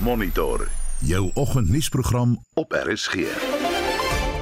[0.00, 3.14] Monitor jou oggendnuusprogram op RSG.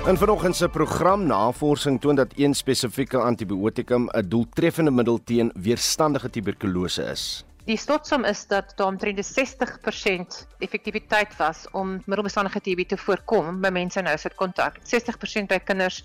[0.07, 6.31] In vanoggend se program navorsing toon dat een spesifieke antibiotikum 'n doeltreffende middel teen weerstandige
[6.31, 7.45] tuberkulose is.
[7.65, 13.69] Die slotsom is dat daar omtrent 60% effektiwiteit was om middelbestandige TB te voorkom by
[13.69, 14.79] mense in huishoudkontak.
[14.83, 16.05] 60% by kinders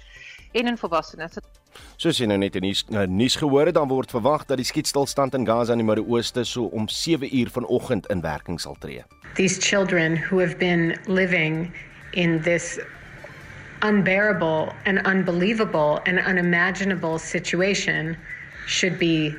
[0.53, 1.37] en in volwassenes.
[1.97, 4.59] Soos jy nou net in die nuus, uh, nuus gehoor het, dan word verwag dat
[4.61, 8.77] die skietstilstand in Gaza in die Midde-Ooste so om 7 uur vanoggend in werking sal
[8.79, 9.03] tree.
[9.35, 11.73] These children who have been living
[12.13, 12.79] in this
[13.81, 18.15] unbearable and unbelievable and unimaginable situation
[18.67, 19.35] should be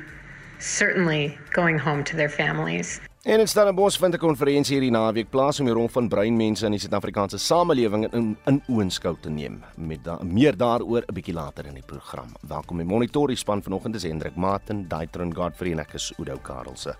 [0.59, 2.99] certainly going home to their families.
[3.25, 6.71] En in Stellenbosch vind 'n konferensie hierdie naweek plaas om die rol van breinmense in
[6.71, 9.63] die Suid-Afrikaanse samelewing in in oënskou te neem.
[9.77, 12.27] Met da meer daaroor 'n bietjie later in die program.
[12.47, 16.37] Welkom by Monitor die span vanoggend is Hendrik Martin, Daitron Godfrey en ek is Udo
[16.37, 16.95] Karelse.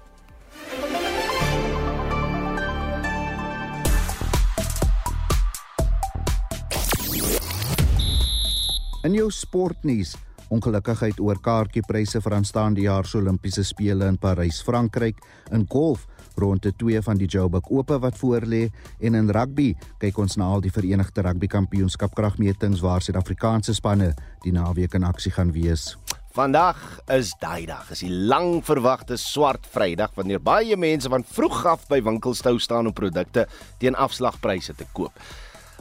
[9.03, 10.15] In jou sportnuus,
[10.49, 15.17] ongelukkigheid oor kaartjiepryse vir aanstaande jaar se Olimpiese spele in Parys, Frankryk,
[15.51, 18.69] in golf ronde 2 van die Joburg Ope wat voorlê
[18.99, 24.13] en in rugby kyk ons na al die Verenigde Rugby Kampioenskap kragmetings waar Suid-Afrikaanse spanne
[24.43, 25.95] die naweek in aksie gaan wees.
[26.35, 26.79] Vandag
[27.15, 31.85] is daai dag, is die lang verwagte swart Vrydag wanneer baie mense van vroeg af
[31.87, 33.45] by winkels stou staan om produkte
[33.79, 35.15] teen afslagpryse te koop.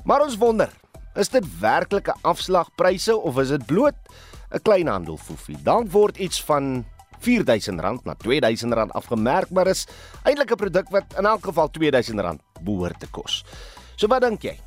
[0.06, 0.70] Maar ons wonder,
[1.19, 3.98] is dit werklike afslagpryse of is dit bloot
[4.55, 5.58] 'n kleinhandelfoefie?
[5.62, 6.84] Dan word iets van
[7.25, 9.86] R4000 na R2000 afgemerk, maar is
[10.25, 13.44] eintlik 'n produk wat in elk geval R2000 behoort te kos.
[13.97, 14.58] So wat dink jy?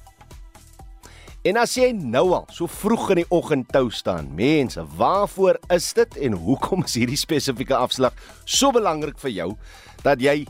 [1.47, 5.93] En as jy nou al so vroeg in die oggend tou staan, mense, waarvoor is
[5.93, 9.53] dit en hoekom is hierdie spesifieke afslag so belangrik vir jou
[10.03, 10.45] dat jy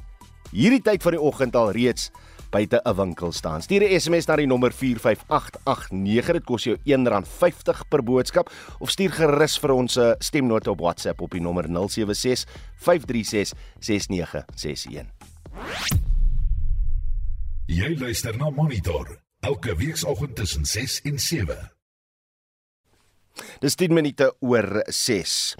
[0.51, 2.09] hierdie tyd van die oggend al reeds
[2.57, 3.61] buite 'n winkel staan.
[3.61, 6.33] Stuur 'n SMS na die nommer 45889.
[6.33, 11.21] Dit kos jou R1.50 per boodskap of stuur gerus vir ons 'n stemnota op WhatsApp
[11.21, 12.45] op die nommer 076
[12.75, 15.05] 536 6961.
[17.65, 21.71] Jy luister na Monitor elke weekoggend tussen 6 en 7.
[23.59, 25.55] Dis 10 minute oor 6.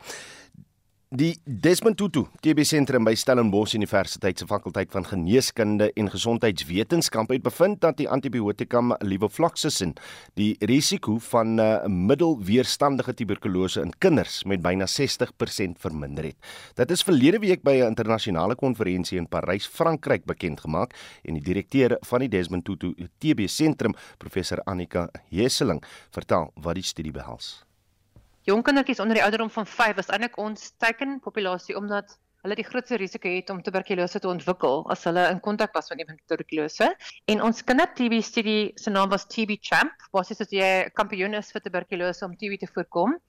[1.15, 7.45] Die Desmond Tutu TB sentrum by Stellenbosch Universiteit se fakulteit van geneeskunde en gesondheidswetenskap het
[7.45, 9.93] bevind dat die antibiotikum levofloxacin
[10.35, 16.35] die risiko van uh, middelweerstandige tuberkulose in kinders met byna 60% verminder het.
[16.75, 20.91] Dit is verlede week by 'n internasionale konferensie in Parys, Frankryk bekend gemaak
[21.23, 25.81] en die direkteur van die Desmond Tutu TB sentrum, professor Annika Hesseling,
[26.11, 27.66] vertel wat die studie behels.
[28.47, 32.13] Jong kindertjies onder die ouderdom van 5 is eintlik ons teikenpopulasie omdat
[32.45, 35.99] hulle die grootste risiko het om tuberkulose te ontwikkel as hulle in kontak was met
[35.99, 36.87] iemand met tuberkulose.
[37.27, 41.65] En ons kinder-TB studie se naam was TB Champ, basies as jy kampioen is vir
[41.65, 43.19] tuberkulose om TB te voorkom.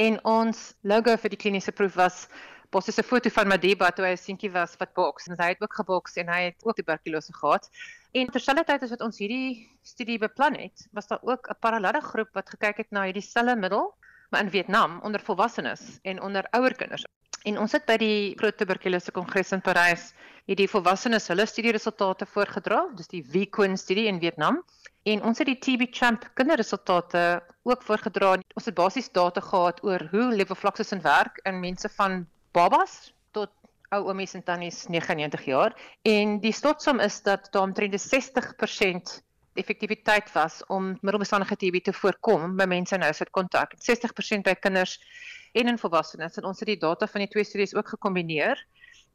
[0.00, 2.24] En ons logo vir die kliniese proef was
[2.72, 5.60] basies 'n foto van Madiba toe hy 'n seentjie was wat boks en hy het
[5.60, 7.68] ook geboks en hy het ook tuberkulose gehad.
[8.14, 12.32] En terselfdertyd as wat ons hierdie studie beplan het, was daar ook 'n parallelle groep
[12.32, 13.92] wat gekyk het na hierdie selfe middel
[14.32, 17.04] maar in Vietnam onder volwassenes en onder ouer kinders.
[17.44, 20.12] En ons het by die Groot Tuberkulose Kongres in Parys
[20.50, 24.60] hierdie volwassenes hulle studieresultate voorgedra, dis die VQueen studie in Vietnam.
[25.06, 28.36] En ons het die TB Champ kinderresultate ook voorgedra.
[28.58, 32.22] Ons het basies data gehad oor hoe levofloxacin werk in mense van
[32.54, 33.50] babas tot
[33.92, 35.74] ou oomies en tannies 99 jaar
[36.08, 39.18] en die slotsom is dat daar omtrent 60%
[39.54, 43.74] effektiwiteit was om middelbestandige TB te voorkom by mense in huishoudkontak.
[43.76, 44.98] 60% by kinders
[45.52, 46.36] en in volwassenes.
[46.36, 48.60] En ons het die data van die twee studies ook gekombineer.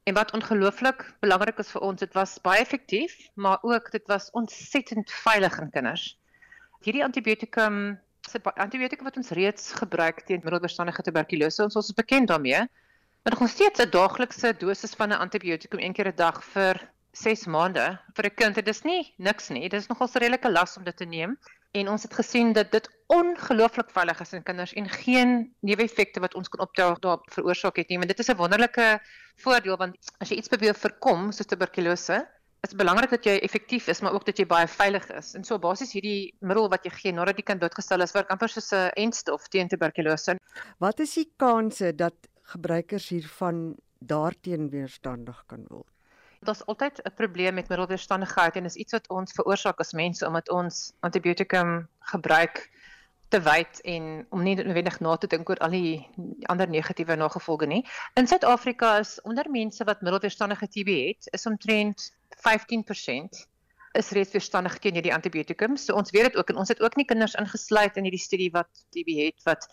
[0.07, 4.29] En wat ongelooflik belangrik is vir ons, dit was baie effektief, maar ook dit was
[4.31, 6.05] ontsettend veilig in kinders.
[6.85, 7.97] Hierdie antibiotikum,
[8.29, 12.61] se antibiotikum wat ons reeds gebruik teen middelbestandige tuberkulose, ons is bekend daarmee.
[13.23, 16.79] Maar ons steeds 'n daaglikse dosis van 'n antibiotikum een keer 'n dag vir
[17.17, 18.55] 6 maande vir 'n kind.
[18.55, 19.69] Dit is nie niks nie.
[19.69, 21.37] Dit is nogal 'n redelike las om dit te neem.
[21.71, 26.35] En ons het gesien dat dit ongelooflik veilig is in kinders en geen neeweffekte wat
[26.35, 27.97] ons kan optel daar veroorsaak het nie.
[27.97, 28.99] Maar dit is 'n wonderlike
[29.35, 32.27] voordeel want as jy iets probeer voorkom soos tuberkulose,
[32.63, 35.33] is dit belangrik dat jy effektief is, maar ook dat jy baie veilig is.
[35.35, 38.49] En so basies hierdie middel wat jy gee nadat die kind doodgestel is, werk amper
[38.49, 40.37] soos 'n entstof teen tuberkulose.
[40.79, 45.96] Wat is die kanse dat gebruikers hiervan daarteen weerstandig kan word?
[46.47, 50.49] Daar's altyd 'n probleem met middelweerstandigheid en is iets wat ons veroorsaak as mense omdat
[50.49, 52.69] ons antibiotikum gebruik
[53.27, 56.07] te wyd en om nie noodwendig na te dink oor al die
[56.47, 57.83] ander negatiewe nagevolge nie.
[58.13, 62.11] In Suid-Afrika is onder mense wat middelweerstandige TB het, is omtrent
[62.47, 63.43] 15%
[63.97, 65.75] is reeds weerstandig teen hierdie antibiotikum.
[65.77, 68.51] So ons weet dit ook en ons het ook nie kinders ingesluit in hierdie studie
[68.51, 69.67] wat TB het wat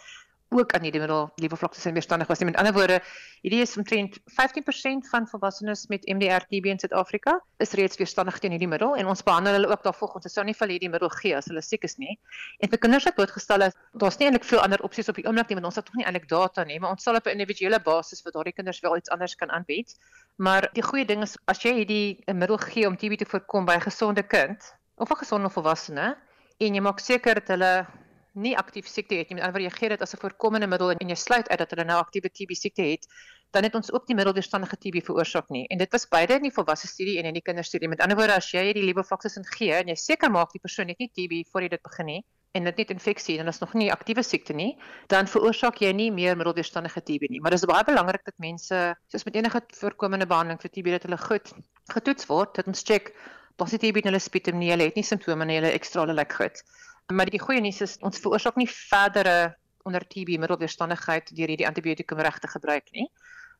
[0.54, 2.42] ook aan hierdie middel levofloxacin weerstandig was.
[2.46, 3.00] Met ander woorde,
[3.42, 7.34] hierdie is omtrent 15% van volwassenes met MDR TB in Suid-Afrika
[7.64, 10.28] is reeds weerstandig teen hierdie middel en ons behandel hulle ook daarvolgens.
[10.30, 12.18] Ons sou nie vir hierdie middel gee as hulle siek is nie.
[12.62, 15.50] En vir kinders wat blootgestel is, daar's nie eintlik veel ander opsies op die oomblik
[15.50, 17.80] nie, want ons het tog nie eintlik data nie, maar ons sal op 'n individuele
[17.80, 19.98] basis vir daardie kinders wel iets anders kan aanbied.
[20.36, 23.74] Maar die goeie ding is as jy hierdie middel gee om TB te voorkom by
[23.74, 26.16] 'n gesonde kind of 'n gesonde volwassene
[26.58, 27.86] en jy maak seker dat hulle
[28.34, 30.90] nie aktief siekte het nie, met ander woorde jy gee dit as 'n voorkomende middel
[30.90, 33.06] en jy sluit uit dat hulle nou aktiewe TB siekte het,
[33.54, 35.66] dan het ons ook die middelweerstandige TB veroorsaak nie.
[35.70, 37.88] En dit was beide in die volwasse studie en in die kinderstudie.
[37.88, 40.98] Met ander woorde as jy die levofloxacin gee en jy seker maak die persoon het
[40.98, 43.72] nie TB voor jy dit begin nie en dit net infeksie en dit is nog
[43.74, 44.76] nie aktiewe siekte nie,
[45.10, 47.40] dan veroorsaak jy nie meer middelweerstandige TB nie.
[47.42, 51.08] Maar dit is baie belangrik dat mense soos met enige voorkomende behandeling vir TB dat
[51.08, 51.50] hulle goed
[51.96, 53.10] getoets word, dat ons check
[53.58, 56.62] positief in hulle sputum nie, hulle het nie simptome nie, hulle ekstra hulle lyk goed.
[57.12, 62.20] Maar die goeie nuus is ons veroorsaak nie verdere onder TB middelweerstandigheid deur hierdie antibiotikum
[62.24, 63.10] reg te gebruik nie.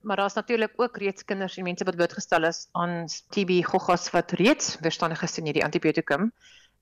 [0.04, 4.32] Maar daar's natuurlik ook reeds kinders en mense wat blootgestel is aan TB goggas wat
[4.40, 6.30] reeds weerstandig is teen hierdie antibiotikum.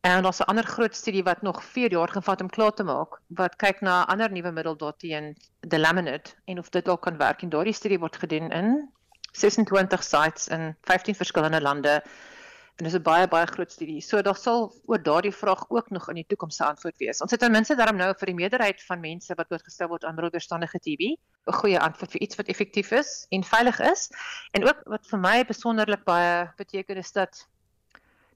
[0.03, 3.20] En daar's 'n ander groot studie wat nog 4 jaar gevat om klaar te maak
[3.26, 5.37] wat kyk na 'n ander nuwe middel daarteen,
[5.69, 7.43] the laminate, en of dit ook kan werk.
[7.43, 8.91] En daardie studie word gedoen in
[9.32, 12.03] 26 sites in 15 verskillende lande
[12.77, 14.01] en dis 'n baie baie groot studie.
[14.01, 17.21] So daar sal oor daardie vraag ook nog in die toekoms se antwoord wees.
[17.21, 20.15] Ons het ten minste daarom nou vir die meerderheid van mense wat blootgestel word aan
[20.15, 21.03] middelweerstandige TB
[21.47, 24.11] 'n goeie antwoord vir iets wat effektief is en veilig is.
[24.53, 27.47] En ook wat vir my besonderlik baie beteken is dat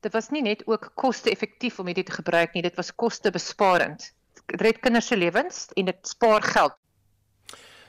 [0.01, 4.13] dit was nie net ook koste-effektief om hierdie te gebruik nie, dit was kostebesparend.
[4.47, 6.77] Dit red kinders se lewens en dit spaar geld.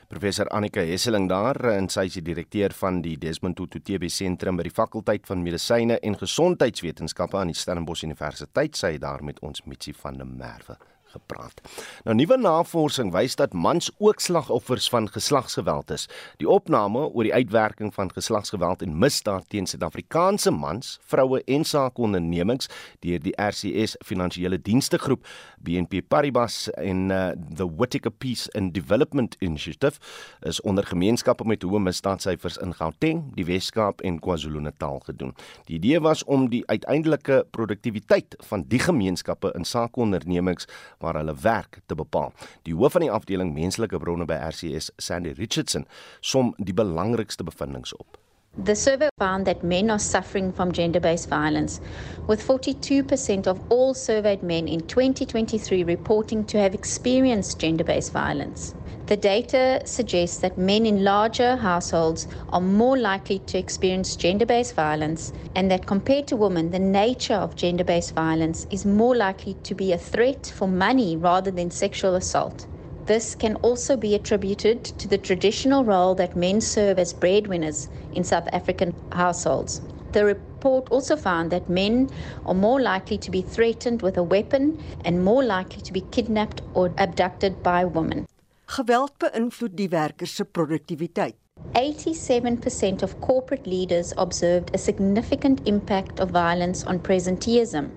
[0.08, 4.56] Professor Annika Hesseling daar en sy is die direkteur van die Desmond Tutu TB sentrum
[4.56, 8.72] by die fakulteit van medisyne en gesondheidswetenskappe aan die Stellenbosch Universiteit.
[8.80, 10.78] Sy daar met ons Mitsi van der Merwe
[11.12, 11.60] gepraat.
[12.04, 16.08] Nou nuwe navorsing wys dat mans ook slagoffers van geslagsgeweld is.
[16.36, 22.68] Die opname oor die uitwerking van geslagsgeweld en misdaad teen Suid-Afrikaanse mans, vroue en sakeondernemings
[23.04, 25.26] deur die RCS Finansiële Dienste Groep,
[25.58, 29.98] BNP Paribas en uh, the Whittaker Peace and Development Initiative
[30.40, 35.34] is onder gemeenskappe met hoë misdaadsyfers in Gauteng, die Wes-Kaap en KwaZulu-Natal gedoen.
[35.68, 40.68] Die idee was om die uiteindelike produktiwiteit van die gemeenskappe in sakeondernemings
[40.98, 42.32] waar hulle werk te bepaal.
[42.62, 45.86] Die hoof van die afdeling menslike bronne by RCS, Sandy Richardson,
[46.20, 48.18] som die belangrikste bevindinge op.
[48.64, 51.80] The survey found that men are suffering from gender based violence,
[52.26, 58.74] with 42% of all surveyed men in 2023 reporting to have experienced gender based violence.
[59.08, 64.74] The data suggests that men in larger households are more likely to experience gender based
[64.74, 69.54] violence, and that compared to women, the nature of gender based violence is more likely
[69.62, 72.66] to be a threat for money rather than sexual assault.
[73.06, 78.24] This can also be attributed to the traditional role that men serve as breadwinners in
[78.24, 79.80] South African households.
[80.12, 82.10] The report also found that men
[82.44, 86.60] are more likely to be threatened with a weapon and more likely to be kidnapped
[86.74, 88.26] or abducted by women.
[88.68, 91.36] Geweld beïnvloed die werker se produktiwiteit.
[91.72, 97.88] 87% of corporate leaders observed a significant impact of violence on presenteeism.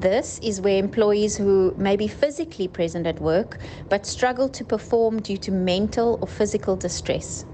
[0.00, 3.56] This is where employees who may be physically present at work
[3.88, 7.46] but struggle to perform due to mental or physical distress.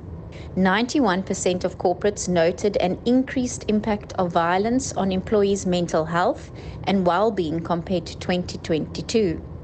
[0.56, 6.50] 91% of corporates noted an increased impact of violence on employees' mental health
[6.88, 9.55] and well being compared to 2022.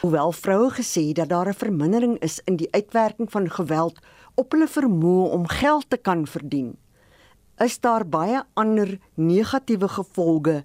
[0.00, 3.98] Hoewel vroue gesê dat daar 'n vermindering is in die uitwerking van geweld
[4.34, 6.76] op hulle vermoë om geld te kan verdien,
[7.58, 10.64] is daar baie ander negatiewe gevolge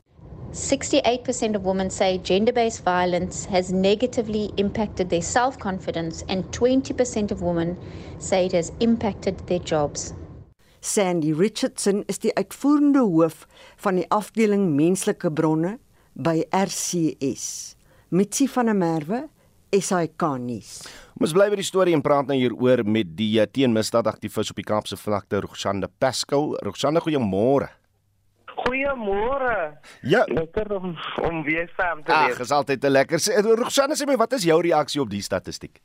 [0.54, 7.32] 68% of women say gender based violence has negatively impacted their self confidence, and 20%
[7.32, 7.76] of women
[8.20, 10.14] say it has impacted their jobs.
[10.80, 13.48] Sandy Richardson is die uitvoerende hoof
[13.82, 15.80] van die afdeling menslike bronne
[16.14, 17.73] by RCS.
[18.14, 19.24] Mitsi van der Merwe,
[19.74, 20.74] SAK nuus.
[21.18, 24.66] Ons bly by die storie en praat nou hieroor met die eh, teenmisdaadaktivis op die
[24.68, 26.52] Kaapse vlakte, Roxanda Pascal.
[26.62, 27.72] Roxanda, goeiemôre.
[28.54, 29.56] Goeiemôre.
[30.06, 30.94] Ja, Lekker om
[31.26, 32.40] om weer saam te ag, wees.
[32.46, 33.18] is altyd 'n lekker.
[33.20, 35.82] Sê, Roxanda, sê my, wat is jou reaksie op die statistiek?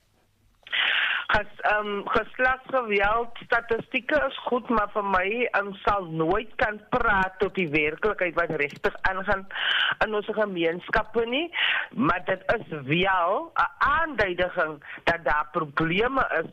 [1.29, 7.37] Ges ehm um, geslagsgeweld statistieke is goed, maar vir my um, sal nooit kan praat
[7.43, 9.45] tot die werklikheid wat regtig aangaan
[10.07, 11.45] in ons gemeenskappe nie,
[11.93, 16.51] maar dit is wel 'n aanduiding dat daar probleme is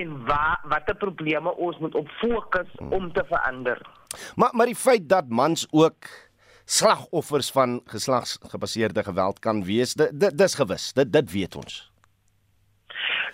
[0.00, 3.80] en waar watter probleme ons moet op fokus om te verander.
[4.36, 6.04] Maar maar die feit dat mans ook
[6.64, 9.94] slagoffers van geslagsgebaseerde geweld kan wees.
[10.34, 10.92] Dis gewis.
[10.92, 11.88] Dit dit weet ons.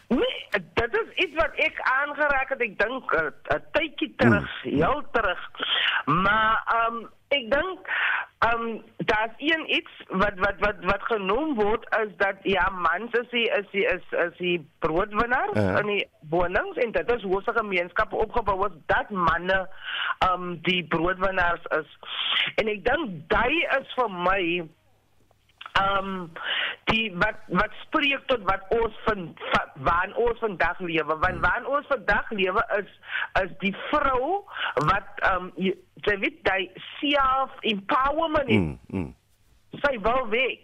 [0.08, 2.60] Nee, dit is iets wat ek aangeraak het.
[2.60, 5.50] Ek dink 'n tydjie terug, heel terug.
[6.04, 7.88] Maar ehm um, ek dink
[8.38, 13.12] ehm um, daar's een iets wat wat wat wat genoem word is dat ja, mans
[13.12, 15.76] is die, is die, is is die broodwinnaar uh.
[15.80, 19.68] in die wonings en dit is hoe se gemeenskap opgebou is dat manne
[20.18, 21.98] ehm um, die broodwinnaars is.
[22.54, 24.68] En ek dink daai is vir my
[25.74, 26.32] ehm um,
[26.90, 29.24] die wat wat spreek tot wat ons van
[29.74, 31.18] waar ons vandag lewe.
[31.18, 32.90] Want waar ons vandag lewe is
[33.42, 39.10] is die vrou wat ehm um, jy weet daai self empowerment mm, mm.
[39.82, 40.62] sy wil weet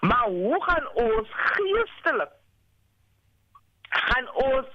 [0.00, 2.34] maar hoe gaan ons geestelik
[3.88, 4.68] gaan ons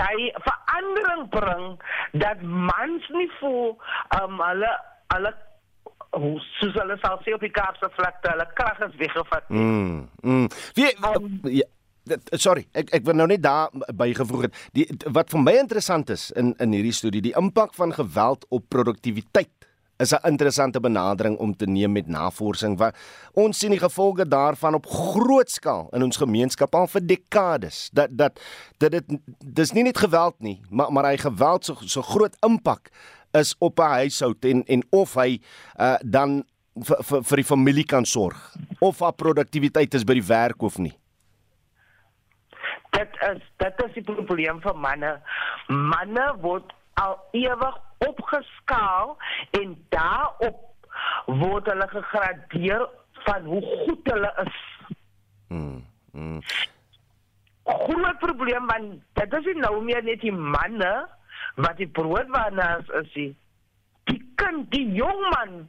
[0.00, 1.66] daai verandering bring
[2.24, 3.74] dat mans nie voel
[4.20, 4.72] um, hulle
[5.14, 5.34] hulle
[6.12, 9.48] soos hulle sal sê op die Kaapse vlakte, hulle krag is weggevat.
[9.48, 10.08] Mm.
[10.22, 10.48] mm.
[10.74, 11.68] Wie um, ja,
[12.36, 14.62] sorry, ek ek wil nou net daar bygevoeg het.
[14.76, 18.68] Die wat vir my interessant is in in hierdie studie, die impak van geweld op
[18.68, 19.52] produktiwiteit
[20.02, 22.96] is 'n interessante benadering om te neem met navorsing wat
[23.32, 28.08] ons sien die gevolge daarvan op groot skaal in ons gemeenskap al vir dekades dat
[28.10, 28.40] dat
[28.78, 29.04] dit dit
[29.38, 32.90] dis nie net geweld nie maar maar hy geweld so so groot impak
[33.38, 35.40] is op 'n huishoud en en of hy
[35.80, 40.28] uh, dan vir vir vir die familie kan sorg of haar produktiwiteit is by die
[40.28, 40.94] werk of nie.
[42.96, 45.20] Dit is dit is die probleem vir manne.
[45.68, 49.16] Manne word al ewig opgeskaal
[49.60, 50.60] en daarop
[51.26, 52.86] word hulle gegradeer
[53.24, 54.60] van hoe goed hulle is.
[55.48, 55.84] Hmm.
[56.12, 56.40] hmm.
[57.64, 60.92] Groot probleem want dit is nie nou meer net die manne
[61.60, 63.30] wat die broodwinnaars is die,
[64.10, 65.62] die kind, die jong man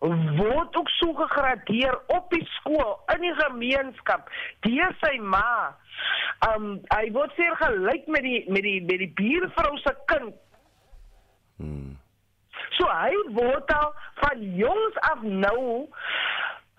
[0.00, 4.30] word ook so gegradeer op die skool, in die gemeenskap,
[4.64, 5.76] deur sy ma.
[6.48, 10.32] Um hy word seer gelyk met die met die met die buurvrou se kind.
[11.60, 11.98] Hmm.
[12.78, 15.88] So hy word al van jongs af nou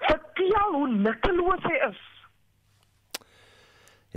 [0.01, 1.99] vertel hoe nutteloos hy is.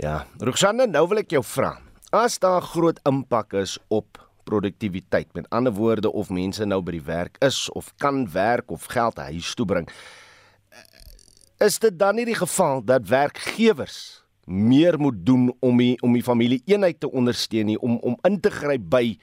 [0.01, 1.75] Ja, Roxanne, nou wil ek jou vra.
[2.15, 5.33] As daar groot impak is op produktiwiteit.
[5.33, 9.17] Met ander woorde of mense nou by die werk is of kan werk of geld
[9.19, 9.89] huis toe bring.
[11.59, 16.23] Is dit dan nie die geval dat werkgewers meer moet doen om die om die
[16.23, 19.17] familie eenheid te ondersteun nie om om in te gryp by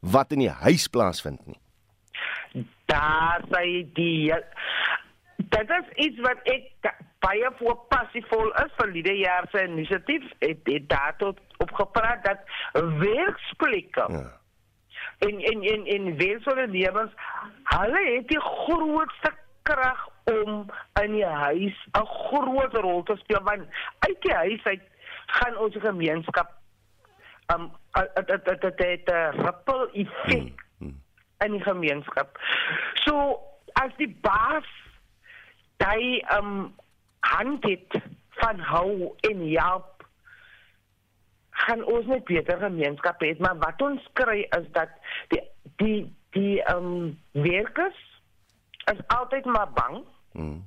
[0.00, 1.58] wat in die huis plaasvind nie?
[2.88, 3.64] Daar sê
[3.98, 4.32] die
[5.36, 10.88] dit is iets wat ek baie voor passievol is vir die jaar se inisiatief het
[10.88, 12.38] daartoe opgepraat dat
[12.98, 14.38] werksplekke ja
[15.18, 17.12] en en en en welsone lewens
[17.62, 20.66] hulle het die grootste krag om
[21.02, 23.66] in die huis 'n groot rol te speel want
[23.98, 24.82] uit die huis uit
[25.26, 26.54] gaan ons gemeenskap
[27.54, 27.72] um
[28.24, 31.02] dit dit dit het 'n ripple effek hmm, hmm.
[31.38, 32.38] in die gemeenskap.
[32.94, 33.40] So
[33.72, 34.68] as die baas
[35.76, 36.74] daai um
[37.20, 39.97] hand het van hou en help
[41.64, 44.92] gaan ons net beter gemeenskap hê, maar wat ons kry is dat
[45.32, 45.42] die
[45.82, 45.98] die
[46.36, 47.98] die ehm um, werkers
[48.92, 50.02] is altyd maar bang.
[50.32, 50.60] Mm.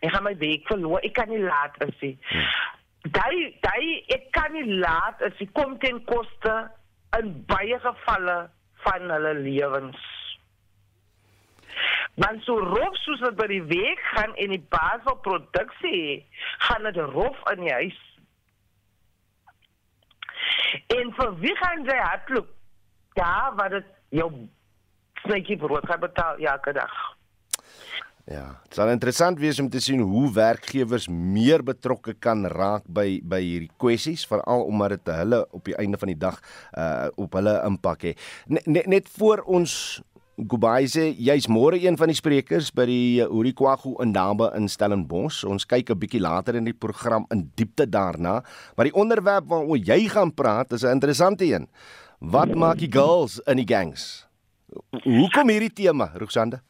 [0.00, 1.02] Ek gaan my werk verloor.
[1.06, 2.14] Ek kan nie laat as jy.
[2.14, 2.48] Mm.
[3.14, 6.54] Daai daai ek kan nie laat as jy kom ten koste
[7.18, 8.38] in baie gevalle
[8.84, 10.00] van hulle lewens.
[12.22, 16.22] Man so rof soos wat by die week gaan en die baas op produksie
[16.68, 18.00] gaan dit rof in die huis.
[20.86, 22.48] En vir wie gaan jy hardloop?
[23.18, 24.30] Ja, wat dit jou
[25.24, 26.94] snytjie brood gaan betaal elke dag.
[28.24, 33.18] Ja, dit sal interessant wees om te sien hoe werkgewers meer betrokke kan raak by
[33.20, 36.40] by hierdie kwessies, veral omdat dit hulle op die einde van die dag
[36.72, 38.24] uh op hulle impak het.
[38.48, 40.00] Net net voor ons
[40.34, 45.44] Sê jy's môre een van die sprekers by die Urikwagu in Daba in Stellenbosch.
[45.46, 48.42] Ons kyk 'n bietjie later in die program in diepte daarna,
[48.76, 51.68] maar die onderwerp waaroor jy gaan praat is 'n interessante een.
[52.18, 54.26] Wat maak die girls in die gangs?
[55.04, 56.60] Hoekom hierdie tema, Roxande?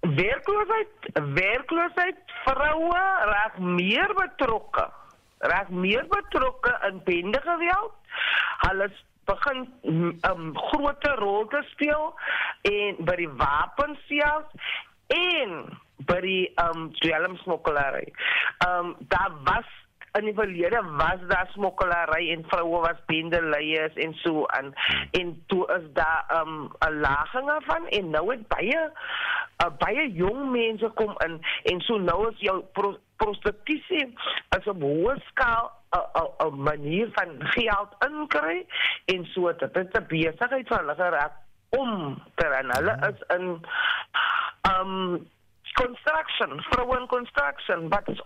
[0.00, 0.88] Werkloosheid,
[1.34, 3.02] werkloosheid, vroue
[3.32, 4.90] raak meer betrokke.
[5.38, 7.92] Raak meer betrokke in bendegeweld.
[8.58, 8.90] Hulle
[9.26, 12.14] begin 'n um, groter rol te speel
[12.62, 14.44] en by die wapens self
[15.06, 18.12] en by die um dwelmsmokkelary.
[18.66, 19.68] Um daar was
[20.16, 24.72] in die verlede was daar smokkelary en vroue was bendeleiers en so aan
[25.10, 28.90] en toe is daar um 'n laging van en nou het baie
[29.64, 34.14] uh, baie jong mense kom in en so nou is jou pro prostitusie
[34.48, 35.72] as 'n hoë skaal
[36.44, 38.66] 'n manier van geld inkry
[39.04, 41.32] en so dit is 'n besigheid van hulle geraak
[41.68, 43.60] om ter en hulle is in
[44.70, 45.26] um
[45.72, 48.22] construction, vroue construction wat is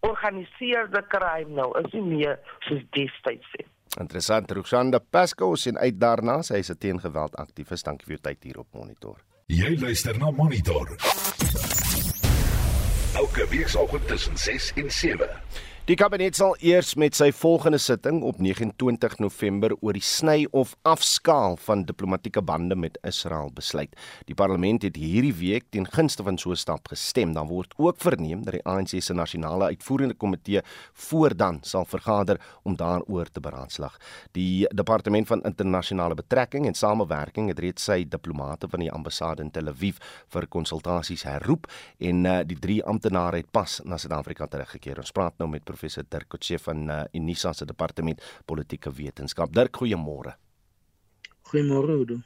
[0.00, 3.66] organiseerde crime nou is nie meer soos destyds nie.
[4.00, 7.82] Interessant, Roxanda Pasco sien uit daarna, sy is 'n teengeweld aktivis.
[7.82, 9.16] Dankie vir jou tyd hier op Monitor.
[9.46, 10.86] Jy luister na Monitor.
[13.16, 15.28] Elke week saam tussen 6 en 7.
[15.86, 20.72] Die kabinet sal eers met sy volgende sitting op 29 November oor die sny of
[20.82, 23.94] afskaal van diplomatieke bande met Israel besluit.
[24.26, 27.34] Die parlement het hierdie week teen gunste van so 'n stap gestem.
[27.34, 30.60] Dan word ook verneem dat die ANC se nasionale uitvoerende komitee
[30.92, 33.96] voordan sal vergader om daaroor te beraadslag.
[34.32, 39.50] Die departement van internasionale betrekking en samewerking het reeds sy diplomate van die ambassade in
[39.50, 44.98] Tel Aviv vir konsultasies herroep en uh, die drie amptenare het pas na Suid-Afrika teruggekeer.
[44.98, 49.52] Ons praat nou met professor Dirk Kotse van uh, Unisa se departement politieke wetenskap.
[49.52, 50.36] Dirk, goeiemôre.
[51.46, 52.20] Goeiemôre Oudo.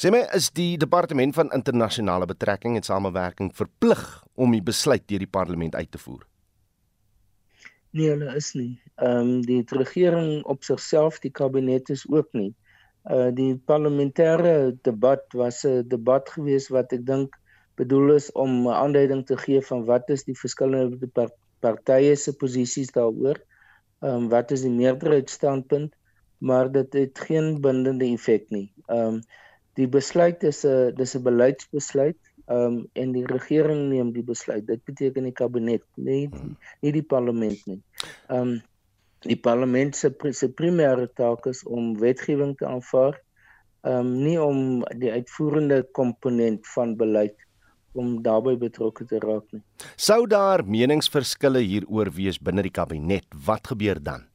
[0.00, 4.02] Sê my, is die departement van internasionale betrekking en samewerking verplig
[4.34, 6.24] om die besluit deur die parlement uit te voer?
[7.94, 8.72] Nee, hulle is nie.
[8.98, 12.50] Ehm um, die regering op sigself, die kabinet is ook nie.
[13.06, 17.38] Uh die parlementêre debat was 'n debat geweest wat ek dink
[17.78, 20.98] bedoel is om 'n aanduiding te gee van wat is die verskillende
[21.64, 23.40] partye se posisies daaroor.
[24.04, 25.94] Ehm um, wat is die meerderheidsstandpunt?
[26.44, 28.68] Maar dit het geen bindende effek nie.
[28.86, 29.22] Ehm um,
[29.78, 32.20] die besluit is 'n dis 'n beleidsbesluit.
[32.46, 34.66] Ehm um, en die regering neem die besluit.
[34.66, 36.30] Dit beteken die kabinet, nie
[36.82, 37.80] nie die parlement nie.
[38.28, 38.62] Ehm um,
[39.24, 43.20] die parlement se se primêre taak is om wetgewing te aanvaar.
[43.82, 47.43] Ehm um, nie om die uitvoerende komponent van beleid
[47.94, 49.62] om daarbey betrokke te raak nie.
[49.96, 54.26] Sou daar meningsverskille hieroor wees binne die kabinet, wat gebeur dan?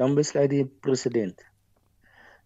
[0.00, 1.42] Dan besluit die president.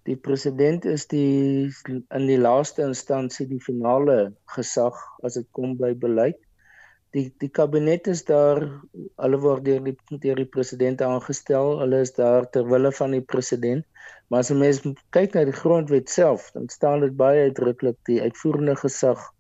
[0.04, 5.94] Die president is die in die laaste instansie die finale gesag as dit kom by
[5.96, 6.40] beleid
[7.14, 8.60] die die kabinet is daar
[9.22, 13.24] hulle word deur die deur die president aangestel hulle is daar ter wille van die
[13.34, 13.86] president
[14.28, 18.22] maar as 'n mens kyk na die grondwet self dan staan dit baie uitdruklik die
[18.22, 19.30] uitvoerende gesag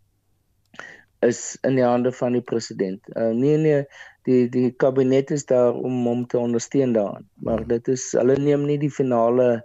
[1.24, 3.00] is in die hande van die president.
[3.16, 3.84] Uh, nee nee
[4.28, 7.28] die die kabinet is daar om hom te ondersteun daarin.
[7.34, 9.64] Maar dit is hulle neem nie die finale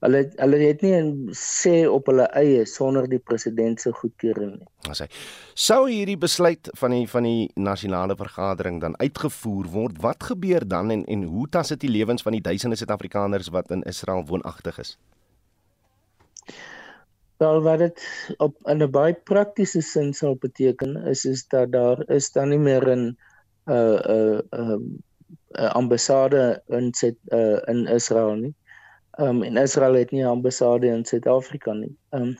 [0.00, 4.68] Hulle hulle het nie 'n sê op hulle eie sonder die president se goedkeuring nie.
[4.88, 5.08] As hy
[5.54, 10.90] sou hierdie besluit van die van die nasionale vergadering dan uitgevoer word, wat gebeur dan
[10.90, 14.78] en en hoe tas dit die lewens van die duisende Suid-Afrikaners wat in Israel woonagtig
[14.78, 14.96] is?
[17.36, 18.00] Wel wat dit
[18.38, 22.88] op 'n baie praktiese sin sou beteken is is dat daar is dan nie meer
[22.88, 24.78] 'n 'n uh, 'n uh, 'n uh,
[25.60, 28.54] uh, ambassade in sit uh, in Israel nie
[29.20, 31.96] um, en Israel het nie 'n ambassade in Suid-Afrika nie.
[32.10, 32.36] Um,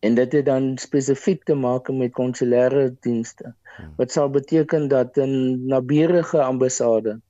[0.00, 3.54] en dit het dan spesifiek te maak met konsulêre dienste.
[3.76, 3.92] Hmm.
[3.96, 7.20] Wat sal beteken dat 'n naburige ambassade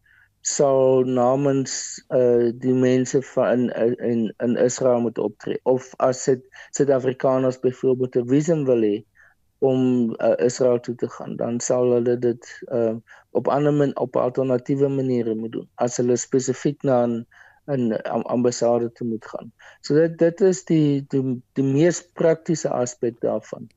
[0.41, 6.41] sal namens uh, die mense van in in in Israel moet optree of as dit
[6.71, 9.05] Suid-Afrikaners byvoorbeeld 'n visum wil hê
[9.59, 12.97] om uh, Israel toe te gaan dan sal hulle dit uh,
[13.31, 17.27] op ander op alternatiewe maniere moet doen as hulle spesifiek na 'n
[17.73, 19.53] in ambassade te moet gaan.
[19.81, 21.25] So dit dit is die die
[21.59, 23.69] die mees praktiese aspek daarvan.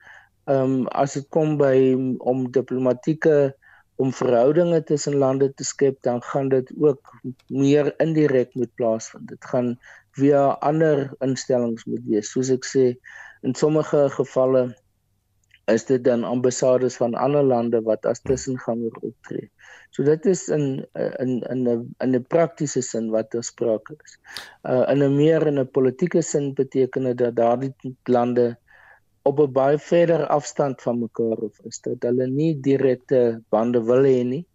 [0.46, 1.76] Ehm um, as dit kom by
[2.20, 3.54] om diplomatieke
[3.96, 7.14] om verhoudinge tussen lande te skep, dan gaan dit ook
[7.48, 9.28] meer indirek moet plaasvind.
[9.30, 9.76] Dit gaan
[10.18, 12.32] via ander instellings moet wees.
[12.34, 12.86] Soos ek sê,
[13.44, 14.72] in sommige gevalle
[15.72, 19.50] is dit dan ambassades van ander lande wat as tussenganger optree.
[19.96, 24.18] So dit is in in in 'n in 'n praktiese sin wat daar sprake is.
[24.64, 28.58] Uh in 'n meer in 'n politieke sin beteken dit dat daardie lande
[29.24, 34.04] op 'n baie verder afstand van mekaar of is dat hulle nie direkte bande wil
[34.04, 34.46] hê nie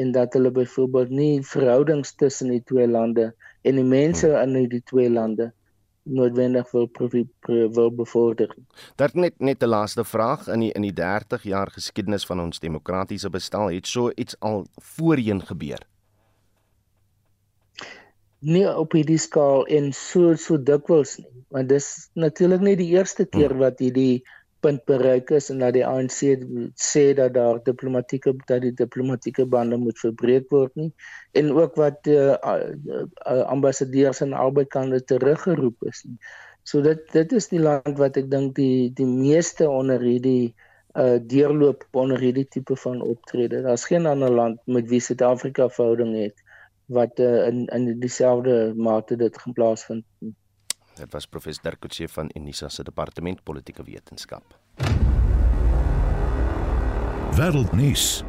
[0.00, 4.56] en dat hulle byvoorbeeld nie verhoudings tussen die twee lande en die mense hmm.
[4.56, 5.52] in die twee lande
[6.04, 6.88] noodwendig wil
[7.72, 8.56] wil bevorder.
[8.96, 12.58] Dat net net 'n laaste vraag in die in die 30 jaar geskiedenis van ons
[12.58, 15.80] demokratiese bestel het so iets al voorheen gebeur.
[18.38, 23.24] Nee op hierdie skaal en so so dikwels nie, want dis natuurlik nie die eerste
[23.24, 23.58] keer hmm.
[23.58, 24.24] wat hierdie
[24.64, 26.20] punt bereik is en dat die ANC
[26.80, 30.90] sê dat daar diplomatieke dat die diplomatieke bande moet verbreek word nie
[31.40, 36.18] en ook wat uh, uh, ambassadeurs aan albei kante teruggeroep is nie.
[36.64, 40.54] So dit dit is die land wat ek dink die die meeste onder hierdie
[40.94, 43.62] uh deurloop onder hierdie tipe van optrede.
[43.66, 46.40] Daar's geen ander land met wie Suid-Afrika verhouding het
[46.86, 50.04] wat uh, in in dieselfde mate dit geplaas vind.
[50.94, 54.54] Dit was professor Dirk Coetzee van Unisa se departement politieke wetenskap.
[57.34, 58.22] Wêreldnuus.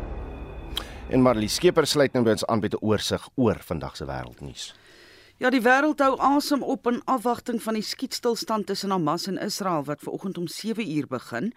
[1.09, 4.73] En Marlie Skeper sluit nou by ons aan met 'n oorsig oor vandag se wêreldnuus.
[5.37, 9.83] Ja, die wêreld hou asem op in afwagting van die skietstilstand tussen Hamas en Israel
[9.83, 11.53] wat vanoggend om 7 uur begin.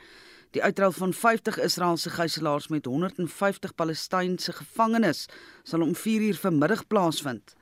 [0.50, 5.28] Die uitruil van 50 Israeliese gijslaers met 150 Palestynse gevangenes
[5.62, 7.54] sal om 4 uur vanmiddag plaasvind.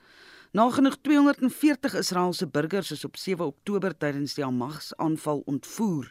[0.55, 6.07] Nagenoeg 240 Israeliese burgers is op 7 Oktober tydens die Hamas-aanval ontvoer.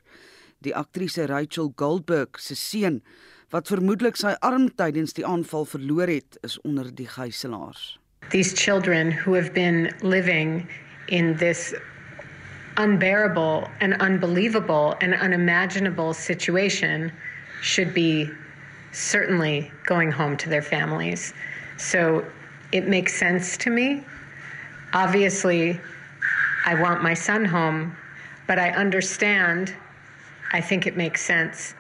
[0.61, 3.01] Die aktrise Rachel Goldberg se seun,
[3.51, 7.97] wat vermoedelik sy arm tydens die aanval verloor het, is onder die gijslaers.
[8.29, 10.69] These children who have been living
[11.09, 11.73] in this
[12.77, 17.11] unbearable and unbelievable and unimaginable situation
[17.63, 18.29] should be
[18.93, 21.33] certainly going home to their families.
[21.79, 22.23] So
[22.73, 24.05] it makes sense to me.
[24.93, 25.81] Obviously,
[26.65, 27.97] I want my son home,
[28.47, 29.75] but I understand.
[30.53, 31.75] I think it makes sense.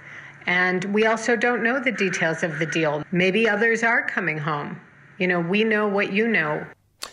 [0.47, 3.03] And we also don't know the details of the deal.
[3.11, 4.81] Maybe others are coming home.
[5.19, 6.67] You know, we know what you know.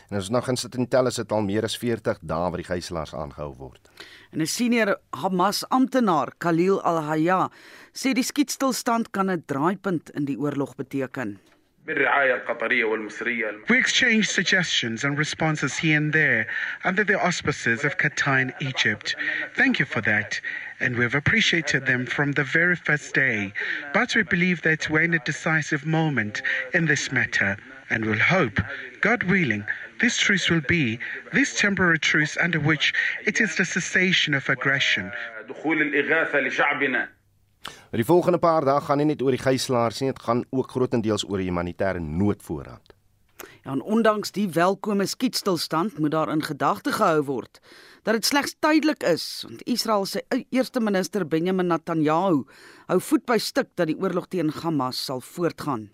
[0.10, 2.68] En ons nog insit in tel is dit al meer as 40 dae wat die
[2.68, 3.90] gijslaers aangehou word.
[4.32, 7.50] En 'n senior Hamas amptenaar, Khalil Al-Hayya,
[7.94, 11.40] sê die skietstilstand kan 'n draaipunt in die oorlog beteken.
[13.68, 16.48] We exchanged suggestions and responses here and there
[16.86, 19.18] under the auspices of Qatar Egypt.
[19.58, 20.40] Thank you for that.
[20.80, 23.52] And we've appreciated them from the very first day.
[23.94, 26.42] But we believe that we're in a decisive moment
[26.74, 27.58] in this matter.
[27.90, 28.62] And we'll hope,
[29.02, 29.66] God willing,
[30.00, 31.00] this truce will be
[31.34, 32.94] this temporary truce under which
[33.26, 35.12] it is the cessation of aggression.
[37.94, 41.24] Die volgende paar dae gaan nie net oor die gijslaers nie, dit gaan ook grootendeels
[41.30, 42.96] oor die humanitêre noodvoorraad.
[43.64, 47.60] Ja, en ondanks die welkome skietstilstand moet daar in gedagte gehou word
[48.04, 52.44] dat dit slegs tydelik is, want Israel se eerste minister Benjamin Netanyahu
[52.90, 55.88] hou voet by stuk dat die oorlog teen Hamas sal voortgaan.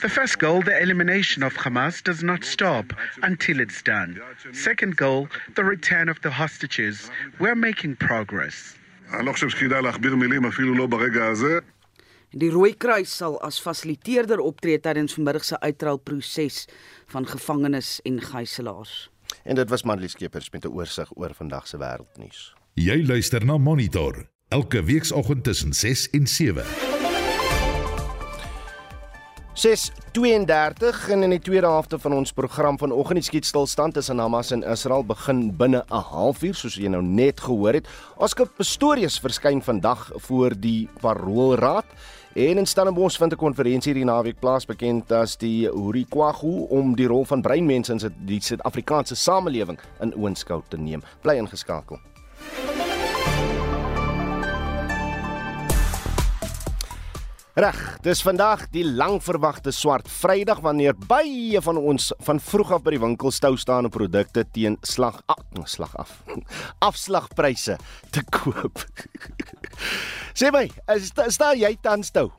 [0.00, 4.20] The first goal, the elimination of Hamas, does not stop until it's done.
[4.52, 7.10] Second goal, the return of the hostages.
[7.38, 8.76] We're making progress.
[12.30, 16.64] Die Rooikruis sal as fasiliteerder optree tydens vanmiddag se uitruilproses
[17.06, 19.10] van gevangenes en gijslaers.
[19.44, 22.54] En dit was Marlies Skeepers met 'n oorsig oor vandag se wêreldnuus.
[22.74, 26.93] Jy luister na Monitor elke weekoggend tussen 6 en 7.
[29.64, 34.60] 6:32 en in die tweede helfte van ons program vanoggend die skietstilstand tussen Hamas en
[34.62, 37.88] Israel begin binne 'n halfuur soos jy nou net gehoor het.
[38.16, 41.84] Oscar Pistorius verskyn vandag voor die Paroolraad
[42.34, 47.06] en in Stellenbosch vind 'n konferensie hierdie naweek plaas bekend as die Hurikwagu om die
[47.06, 51.02] rol van breinmense in die Suid-Afrikaanse samelewing in oënskou te neem.
[51.22, 51.98] Bly ingeskakel.
[57.54, 62.82] Reg, dis vandag die lang verwagte swart Vrydag wanneer baie van ons van vroeg af
[62.82, 66.16] by die winkels stou staan om produkte teen slag af, slag af.
[66.82, 67.76] Afslagpryse
[68.10, 68.82] te koop.
[70.38, 70.64] Sê my,
[70.96, 72.32] is staan jy tans stou?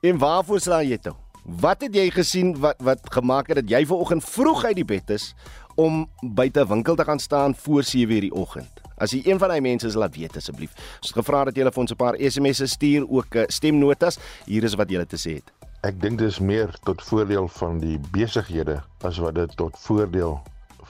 [0.00, 1.12] En waarvoor staan jy toe?
[1.44, 4.88] Wat het jy gesien wat wat gemaak het dat jy ver oggend vroeg uit die
[4.88, 5.34] bed is
[5.76, 8.80] om buite 'n winkel te gaan staan voor 7:00 die oggend?
[8.96, 10.72] As jy een van daai mense is, laat weet asseblief.
[10.72, 14.18] Ons het gevra dat jy vir ons 'n paar SMS'e stuur, ook eh, stemnotas.
[14.46, 15.52] Hier is wat jy te sê het.
[15.82, 20.40] Ek dink dis meer tot voordeel van die besighede as wat dit tot voordeel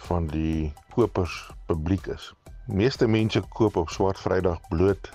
[0.09, 2.33] van die kopers publiek is.
[2.66, 5.11] Meeste mense koop op swart Vrydag bloot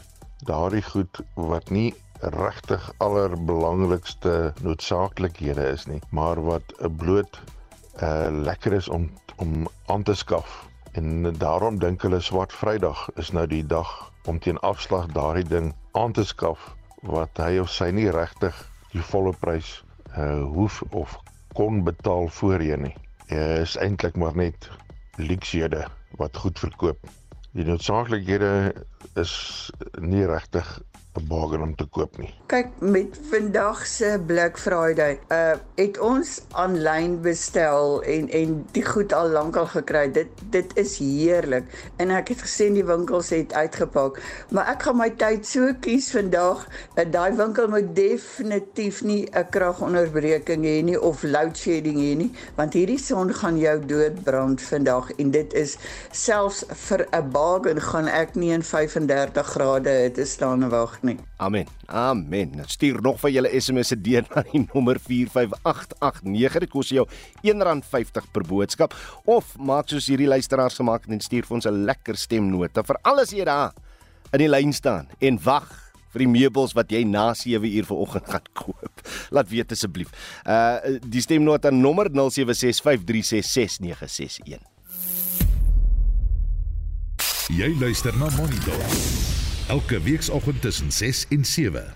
[0.46, 7.42] daardie goed wat nie regtig allerbelangrikste noodsaaklikhede is nie, maar wat 'n bloot
[8.02, 9.10] uh lekker is om
[9.42, 14.40] om aan te skaf En daarom dink hulle swart Vrydag is nou die dag om
[14.40, 16.66] teen afslag daardie ding aan te skaf
[17.08, 18.58] wat hy of sy nie regtig
[18.92, 19.70] die volle prys
[20.20, 21.16] uh hoef of
[21.56, 22.96] kon betaal voorheen nie.
[23.30, 24.68] Dit is eintlik maar net
[25.16, 25.86] luksehede
[26.20, 27.00] wat goed verkoop.
[27.56, 28.52] Die noodsaaklikhede
[29.16, 29.34] is
[29.96, 30.68] nie regtig
[31.20, 32.30] 'n bargain om te koop nie.
[32.48, 39.14] Kyk, met vandag se Black Friday, uh het ons aanlyn bestel en en die goed
[39.14, 40.12] al lankal gekry.
[40.12, 41.66] Dit dit is heerlik.
[41.98, 46.12] En ek het gesien die winkels het uitgepak, maar ek gaan my tyd so kies
[46.16, 46.64] vandag.
[46.96, 52.32] Uh, Daai winkel moet definitief nie 'n kragonderbreking hê nie of load shedding hê nie,
[52.56, 55.78] want hierdie son gaan jou doodbrand vandag en dit is
[56.12, 60.70] selfs vir 'n bargain gaan ek nie in 35 grade hitte staan en
[61.02, 61.18] wag nie.
[61.38, 61.68] Amen.
[61.88, 62.52] Amen.
[62.56, 66.60] Nou, Stuur nog vir julle SMS se deur na die nommer 45889.
[66.60, 67.06] Dit kos jou
[67.44, 68.94] R1.50 per boodskap
[69.26, 72.98] of maak soos hierdie luisteraars gemaak het en stuur vir ons 'n lekker stemnota vir
[73.04, 73.72] alles jy daar
[74.34, 78.30] in die lyn staan en wag vir die meubels wat jy na 7 uur vanoggend
[78.30, 79.02] gaan koop.
[79.32, 80.10] Laat weet asseblief.
[80.46, 84.60] Uh die stemnota nommer 0765366961.
[87.52, 89.41] Jy luister na Monitor.
[89.72, 91.94] Elke weekoggend tussen 6 en 7.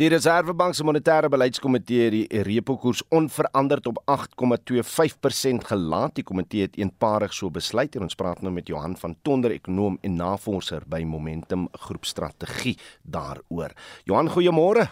[0.00, 6.14] Die Reserwebank se monetêre beleidskomitee het die repo koers onveranderd op 8,25% gelaat.
[6.16, 9.98] Die komitee het eenparig so besluit en ons praat nou met Johan van Tonder, ekonom
[10.00, 13.76] en navorser by Momentum Groepstrategie daaroor.
[14.08, 14.88] Johan, goeiemôre.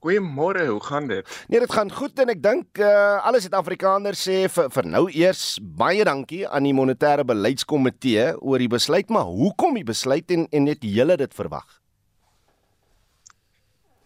[0.00, 1.26] Goeiemôre, hoe gaan dit?
[1.48, 5.42] Nee, dit gaan goed en ek dink uh, alle Suid-Afrikaners sê vir, vir nou eers
[5.60, 10.70] baie dankie aan die monetêre beleidskomitee oor die besluit, maar hoekom die besluit en en
[10.70, 11.68] net julle dit verwag?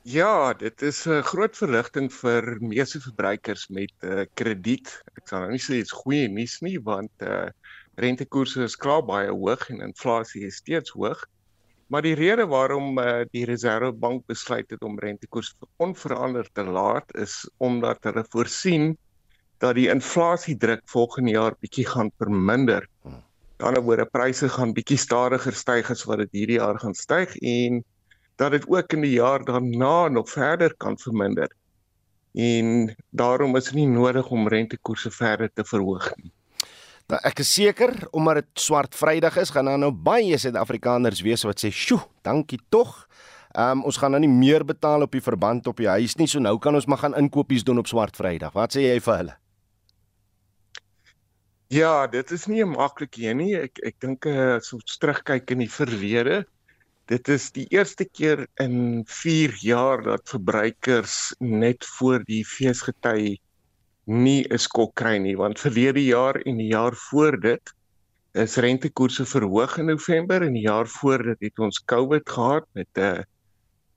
[0.04, 4.90] Ja, dit is 'n groot verligting vir meeste verbruikers met uh, krediet.
[5.16, 7.48] Ek sal nou nie sê dit's goeie nuus nie want uh,
[8.02, 11.22] rentekoerse is klaar baie hoog en inflasie is steeds hoog.
[11.87, 17.51] Maar die rede waarom uh, die Reserwebank besluit het om rentekoers onveranderd te laat is
[17.57, 18.97] omdat hulle voorsien
[19.62, 22.88] dat die inflasiedruk volgende jaar bietjie gaan verminder.
[23.05, 23.23] Aan
[23.57, 27.37] die ander woorde, pryse gaan bietjie stadiger styg as wat dit hierdie jaar gaan styg
[27.38, 27.85] en
[28.37, 31.49] dat dit ook in die jaar daarna nog verder kan verminder.
[32.35, 36.33] En daarom is nie nodig om rentekoerse verder te verhoog nie.
[37.12, 41.45] Nou ek is seker omdat dit swart Vrydag is, gaan daar nou baie Suid-Afrikaners wees
[41.45, 43.07] wat sê, "Sjoe, dankie tog."
[43.55, 46.27] Ehm um, ons gaan nou nie meer betaal op die verband op die huis nie,
[46.27, 48.53] so nou kan ons maar gaan inkopies doen op swart Vrydag.
[48.53, 49.37] Wat sê jy vir hulle?
[51.69, 53.55] Ja, dit is nie 'n maklike een nie.
[53.55, 56.45] Ek ek dink uh, as ons terugkyk in die verlede,
[57.07, 63.37] dit is die eerste keer in 4 jaar dat verbruikers net voor die feesgety
[64.07, 67.75] nie 'n skok kry nie want verlede jaar en die jaar voor dit
[68.35, 72.88] is rentekoerse verhoog in November en die jaar voor dit het ons COVID gehad met
[72.95, 73.23] 'n uh,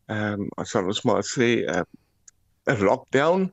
[0.07, 1.85] ehm um, as ons maar sê 'n
[2.69, 3.51] uh, lockdown.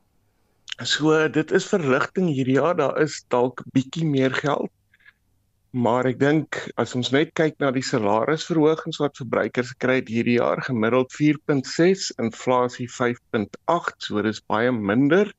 [0.83, 4.71] So dit is verligting hierdie jaar, daar is dalk bietjie meer geld.
[5.71, 10.61] Maar ek dink as ons net kyk na die salarisverhogings wat verbruikers kry hierdie jaar
[10.63, 15.33] gemiddeld 4.6, inflasie 5.8, so dis baie minder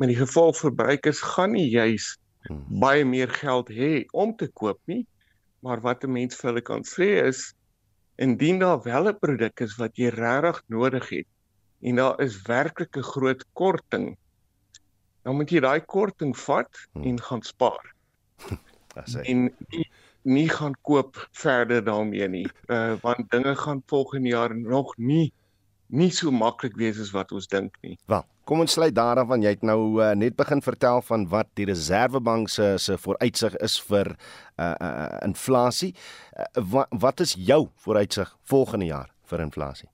[0.00, 2.14] met die gevolg verbruikers gaan nie juis
[2.48, 2.64] hmm.
[2.82, 5.04] baie meer geld hê om te koop nie
[5.60, 7.42] maar wat 'n mens vir hulle kan sê is
[8.16, 11.28] indien daar wel 'n produk is wat jy regtig nodig het
[11.82, 14.16] en daar is werklik 'n groot korting
[15.22, 17.04] dan moet jy daai korting vat hmm.
[17.04, 17.92] en gaan spaar
[19.30, 19.88] en nie,
[20.22, 25.32] nie gaan koop verder daarmee nie uh, want dinge gaan volgende jaar nog nie
[25.90, 27.96] nie so maklik wees as wat ons dink nie.
[28.10, 31.50] Wel, kom ons sluit daaraan van jy het nou uh, net begin vertel van wat
[31.58, 35.94] die Reserwebank se se vooruitsig is vir uh, uh inflasie.
[36.36, 39.90] Uh, wat wat is jou vooruitsig volgende jaar vir inflasie?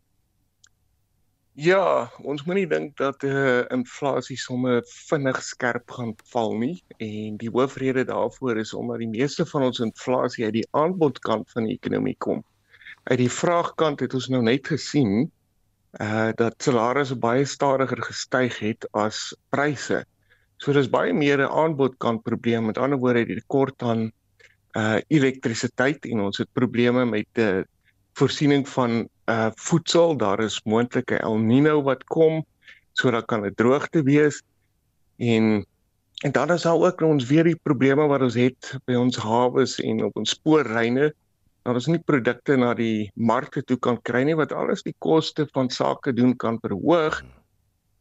[1.57, 7.49] Ja, ons moenie dink dat uh, inflasie sommer vinnig skerp gaan val nie en die
[7.49, 12.17] hoofrede daarvoor is omdat die meeste van ons inflasie uit die aanbodkant van die ekonomie
[12.21, 12.45] kom.
[13.09, 15.31] Uit die vraagkant het ons nou net gesien
[16.01, 20.05] uh dat salarisse baie stadiger gestyg het as pryse.
[20.61, 22.67] So dis baie meer 'n aanbodkant probleem.
[22.67, 24.13] Met ander woorde, die tekort aan
[24.77, 27.65] uh elektrisiteit en ons het probleme met die
[28.15, 30.17] voorsiening van uh voedsel.
[30.17, 32.45] Daar is moontlike El Niño wat kom,
[32.93, 34.43] so dat kan 'n droogte wees.
[35.17, 35.67] En
[36.25, 39.81] en dan is daar ook ons weer die probleme wat ons het by ons hawes
[39.81, 41.13] en op ons spoorryne
[41.67, 45.49] dat ons nie produkte na die markte toe kan kry nie wat alles die koste
[45.55, 47.23] van sake doen kan verhoog.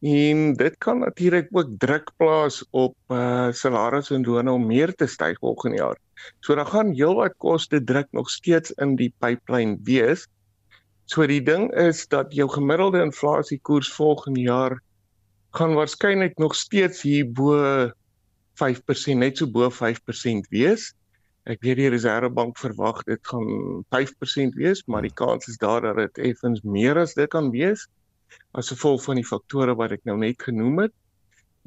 [0.06, 5.08] En dit kan natuurlik ook druk plaas op uh salarisse en lone om meer te
[5.10, 5.98] styg volgende jaar.
[6.46, 10.28] So dan gaan heelwat koste druk nog steeds in die pipeline wees.
[11.06, 14.78] So die ding is dat jou gemiddelde inflasiekoers volgende jaar
[15.58, 17.90] gaan waarskynlik nog steeds hier bo
[18.62, 20.94] 5% net so bo 5% wees
[21.46, 26.00] Ek weet die Reserwebank verwag dit gaan 5% wees, maar die kans is daar dat
[26.02, 27.86] dit effens meer as dit kan wees
[28.58, 30.94] as gevolg van die faktore wat ek nou net genoem het.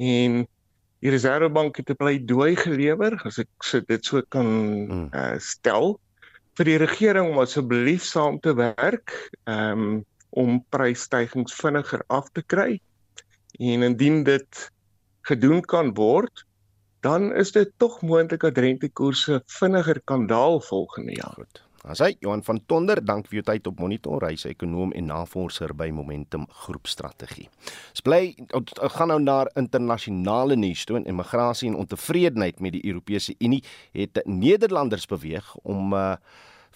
[0.00, 0.42] En
[1.04, 6.00] die Reserwebank het 'n pleidooi gelewer, as ek dit so kan uh, stel,
[6.58, 9.14] vir die regering om asseblief saam te werk
[9.46, 12.80] um, om prysstygings vinniger af te kry.
[13.58, 14.70] En indien dit
[15.22, 16.44] gedoen kan word,
[17.00, 21.34] dan is dit tog moontlik dat rentekoerse vinniger kan daal volgende jaar.
[21.34, 21.62] Goed.
[21.86, 25.70] As hy Johan van Tonder, dank vir jou tyd op Monitor, hy's ekonom en navorser
[25.78, 27.46] by Momentum Groepstrategie.
[27.94, 28.34] Ons bly
[28.96, 30.98] gaan nou na internasionale nuus toe.
[30.98, 33.62] Immigrasie en ontevredenheid met die Europese Unie
[33.96, 36.16] het Nederlanders beweeg om uh,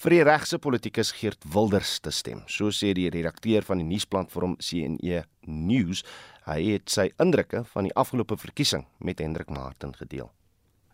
[0.00, 2.42] vir die regse politikus Geert Wilders te stem.
[2.46, 6.02] So sê die redakteur van die nuusplatform CNE News.
[6.46, 10.30] Hy het sy indrukke van die afgelope verkiesing met Hendrik Martin gedeel.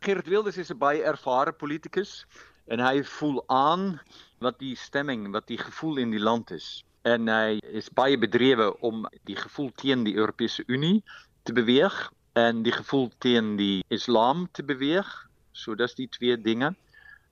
[0.05, 2.27] Geert Wilders is 'n baie ervare politikus
[2.67, 4.01] en hy voel aan
[4.41, 6.85] wat die stemming, wat die gevoel in die land is.
[7.03, 11.03] En hy is baie bedrewe om die gevoel teen die Europese Unie
[11.43, 15.09] te beweeg en die gevoel teen die Islam te beweeg.
[15.53, 16.75] So dis die twee dinge.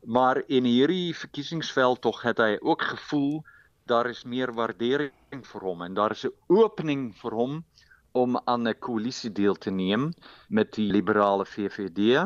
[0.07, 3.43] Maar in hierdie verkiesingsveld tog het hy ook gevoel
[3.91, 7.65] daar is meer waardering vir hom en daar is 'n opening vir hom
[8.13, 10.13] om aan 'n koalisie deel te neem
[10.49, 12.23] met die liberale VVD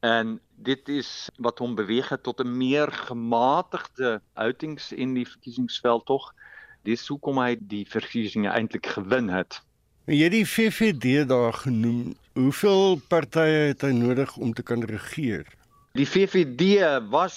[0.00, 6.06] en dit is wat hom beweeg het tot 'n meer gematigde uitings in die verkiesingsveld
[6.06, 6.34] tog.
[6.82, 9.62] Dis hoekom hy die verkiesings eintlik gewen het.
[10.04, 12.14] Jy die VVD daar genoem.
[12.32, 15.46] Hoeveel partye het hy nodig om te kan regeer?
[15.96, 17.36] Die VVD was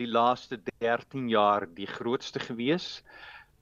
[0.00, 3.02] die laaste 13 jaar die grootste gewees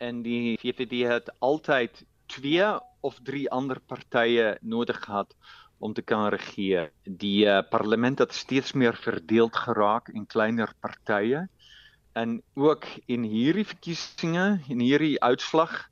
[0.01, 1.99] en die VVD het altyd
[2.33, 2.69] twee
[3.05, 5.35] of drie ander partye nodig gehad
[5.77, 6.89] om te kan regeer.
[7.05, 11.45] Die uh, parlement het steeds meer verdeeld geraak in kleiner partye.
[12.17, 15.83] En ook in hierdie verkiesings en hierdie uitslag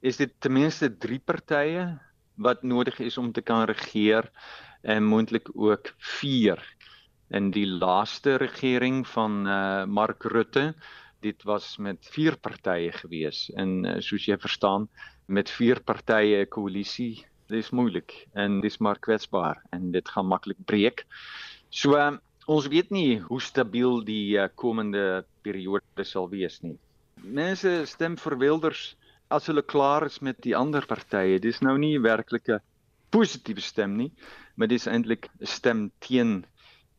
[0.00, 1.98] is dit ten minste drie partye
[2.40, 4.32] wat nodig is om te kan regeer
[4.80, 6.64] en moontlik ook vier.
[7.30, 10.74] In die laaste regering van uh, Mark Rutte,
[11.20, 14.88] dit was met vier partye gewees en uh, soos jy verstaan,
[15.26, 20.28] met vier partye 'n koalisie dit is moeilik en dis maar kwetsbaar en dit gaan
[20.28, 21.04] maklik breek.
[21.70, 26.76] So uh, ons weet nie hoe stabiel die uh, komende periode sal wees nie.
[27.24, 28.94] Mense stem vir Wilders
[29.32, 31.40] as hulle klaar is met die ander partye.
[31.40, 32.60] Dis nou nie werklike
[33.12, 34.10] positiewe stem nie,
[34.56, 36.44] maar dis eintlik 'n stem teen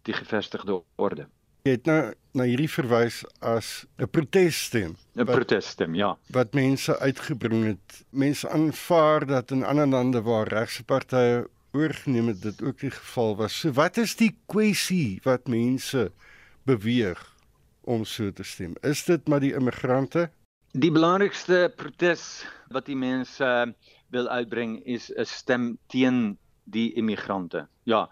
[0.03, 1.27] die gevestigde orde.
[1.67, 4.95] Jy het nou na hierdie verwys as 'n protesstem.
[5.15, 6.17] 'n Protesstem, ja.
[6.31, 8.05] Wat mense uitgebring het.
[8.09, 13.35] Mense aanvaar dat in ander lande waar regse partye oorgeneem het, dit ook die geval
[13.35, 13.59] was.
[13.59, 16.12] So wat is die kwessie wat mense
[16.63, 17.35] beweeg
[17.81, 18.75] om so te stem?
[18.81, 20.29] Is dit maar die immigrante?
[20.71, 23.75] Die belangrikste protes wat die mense
[24.09, 27.67] wil uitbring is 'n stem teen die immigrante.
[27.83, 28.09] Ja.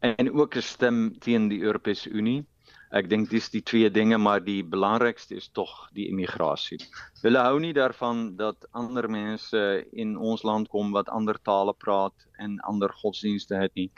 [0.00, 2.46] En ook 'n stem teen die Europese Unie.
[2.90, 6.78] Ek dink dis die twee dinge, maar die belangrikste is tog die immigrasie.
[7.20, 12.26] Hulle hou nie daarvan dat ander mense in ons land kom wat ander tale praat
[12.38, 13.90] en ander godsdienste het nie.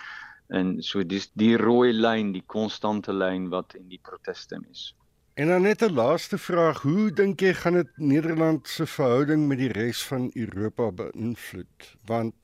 [0.48, 4.94] En so dis die rooi lyn, die konstante lyn wat in die proteste is.
[5.34, 9.58] En dan net 'n laaste vraag, hoe dink jy gaan dit Nederland se verhouding met
[9.58, 11.96] die res van Europa beïnvloed?
[12.04, 12.34] Want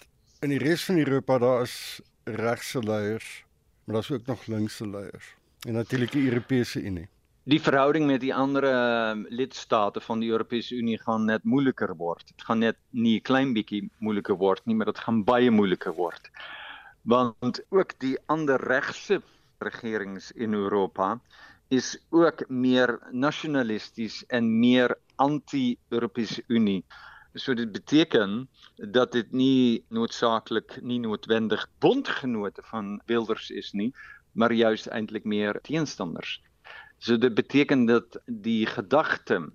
[0.41, 3.46] in die res van Europa daar is regse leiers,
[3.87, 5.35] maar daar's ook nog linkse leiers.
[5.61, 7.09] En natuurlik die Europese Unie.
[7.47, 12.27] Die verhouding met die ander ehm, lidstate van die Europese Unie gaan net moeiliker word.
[12.27, 15.95] Dit gaan net nie 'n klein bietjie moeiliker word nie, maar dit gaan baie moeiliker
[15.95, 16.31] word.
[17.03, 19.23] Want ook die ander regse
[19.59, 21.21] regerings in Europa
[21.69, 26.85] is ook meer nasionalisties en meer anti-Europese Unie.
[27.37, 33.91] So dit beteken dat dit nie noodsaaklik nie noodwendig bondgenote van Wilders is nie,
[34.33, 36.41] maar juis eintlik meer teenstanders.
[36.99, 39.53] So dit beteken dat die gedagte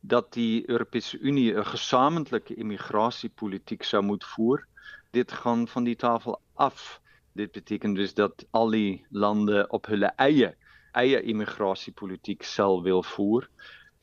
[0.00, 4.64] dat die Europese Unie 'n gesamentlike immigrasiepolitiek sou moet voer,
[5.10, 7.00] dit gaan van die tafel af.
[7.32, 10.56] Dit beteken dus dat al die lande op hulle eie
[10.92, 13.48] eie immigrasiepolitiek sal wil voer.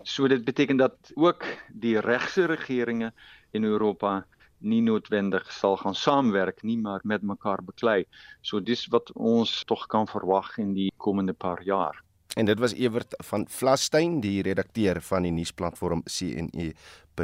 [0.06, 3.14] So dit beteken dat ook die regse regeringe
[3.52, 4.26] in Europa
[4.60, 8.06] nie noodwendig sal gaan saamwerk nie maar met mekaar beklei.
[8.42, 12.04] So dis wat ons tog kan verwag in die komende paar jaar.
[12.36, 17.20] En dit was Ewert van Vlastein, die redakteur van die nuusplatform CNE.nuus.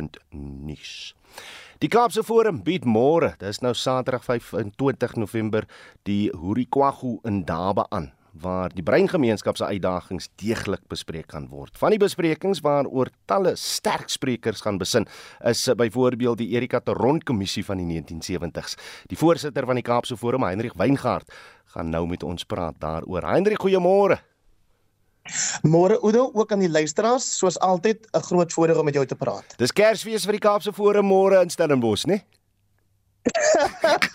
[1.82, 5.68] Die Kaapse Forum bied môre, dis nou Saterdag 25 November,
[6.03, 8.12] die Hurikwagu in Daba aan.
[8.34, 11.77] Waar die breingemeenskap se uitdagings deeglik bespreek kan word.
[11.77, 15.07] Van die besprekings waaroor talle sterk sprekers gaan besin,
[15.47, 18.77] is byvoorbeeld die Erika Teron kommissie van die 1970s.
[19.11, 21.32] Die voorsitter van die Kaapse Forum, Heinrich Weingart,
[21.75, 23.27] gaan nou met ons praat daaroor.
[23.27, 24.19] Heinrich, goeiemôre.
[25.61, 29.15] Môre Oudo, ook aan die luisteraars, soos altyd 'n groot voorreg om met jou te
[29.15, 29.45] praat.
[29.57, 32.13] Dis Kersfees vir die Kaapse Forum môre in Stellenbosch, né?
[32.13, 32.41] Nee?
[33.22, 34.07] Ek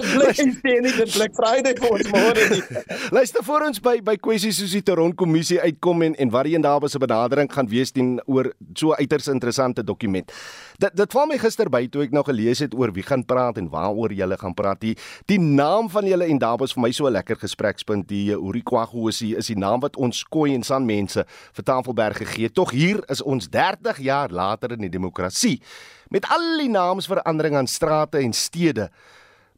[0.00, 2.62] bly sien nie dit Black Friday vir ons môre nie.
[3.16, 6.54] Luister voor ons by by kwessies soos die Toron kommissie uitkom en en wat die
[6.56, 10.32] Indaba se benadering gaan wees teen oor so uiters interessante dokument.
[10.80, 13.60] Dit dit val my gister by toe ek nou gelees het oor wie gaan praat
[13.60, 14.80] en waaroor julle gaan praat.
[14.80, 14.96] Die
[15.28, 18.08] die naam van julle Indaba is vir my so 'n lekker gesprekspunt.
[18.08, 22.48] Die Urikwagosi is die naam wat ons koei en san mense vir Tafelberg gegee.
[22.48, 25.60] Tog hier is ons 30 jaar later in die demokrasie
[26.08, 28.90] met al die naamsverandering aan strate en stede.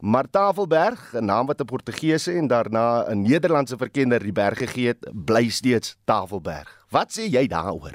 [0.00, 4.86] Maar Tafelberg, 'n naam wat 'n Portugese en daarna 'n Nederlandse verkenner die berg gegee
[4.86, 6.86] het, bly steeds Tafelberg.
[6.90, 7.94] Wat sê jy daaroor?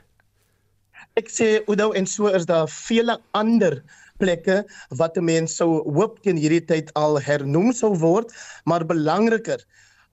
[1.15, 3.83] Ek sê Oudo en so is daar vele ander
[4.17, 8.33] plekke wat 'n mens sou hoop teen hierdie tyd al hernoem sou word,
[8.65, 9.65] maar belangriker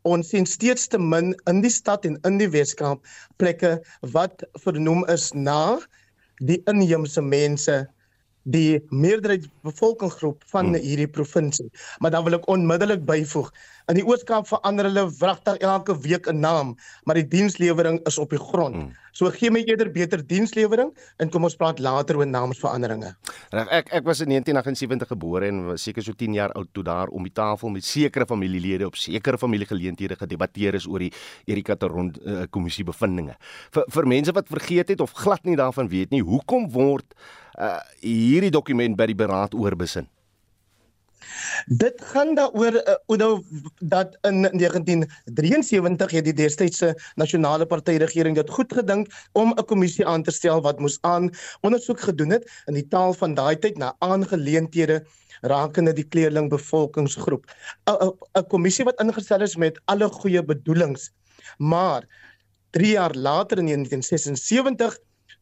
[0.02, 3.04] ons sien steeds te min in die stad en in die Weskaap
[3.36, 3.80] plekke
[4.14, 5.78] wat vernoem is na
[6.40, 7.86] die inheemse mense
[8.42, 10.80] die meerderheidsbevolkingsgroep van hmm.
[10.84, 11.68] hierdie provinsie.
[11.98, 13.52] Maar dan wil ek onmiddellik byvoeg,
[13.90, 18.30] in die Oos-Kaap verander hulle wragtig elke week 'n naam, maar die dienslewering is op
[18.30, 18.76] die grond.
[18.76, 18.92] Hmm.
[19.12, 23.10] So gee my eerder beter dienslewering en kom ons praat later oor naamsveranderinge.
[23.50, 26.84] Reg, ek ek was in 1978 gebore en was seker so 10 jaar oud toe
[26.84, 31.12] daar om die tafel met sekere familielede op sekere familiegeleenthede gedebatteer is oor die
[31.46, 33.36] Erika Teron uh, kommissie bevindinge.
[33.74, 37.14] Vir vir mense wat vergeet het of glad nie daarvan weet nie, hoekom word
[37.60, 40.08] uh hierdie dokument by die beraad oorbesin?
[41.66, 43.38] Dit gaan daaroor uh,
[43.78, 50.06] dat in 1973 het die destydse nasionale party regering dit goed gedink om 'n kommissie
[50.06, 51.30] aan te stel wat moes aan
[51.60, 55.04] ondersoek gedoen het in die taal van daai tyd na aangeleenthede
[55.40, 57.44] rakende die kleerling bevolkingsgroep.
[57.84, 61.12] 'n kommissie wat ingestel is met alle goeie bedoelings.
[61.58, 62.04] Maar
[62.70, 64.98] 3 jaar later in 1976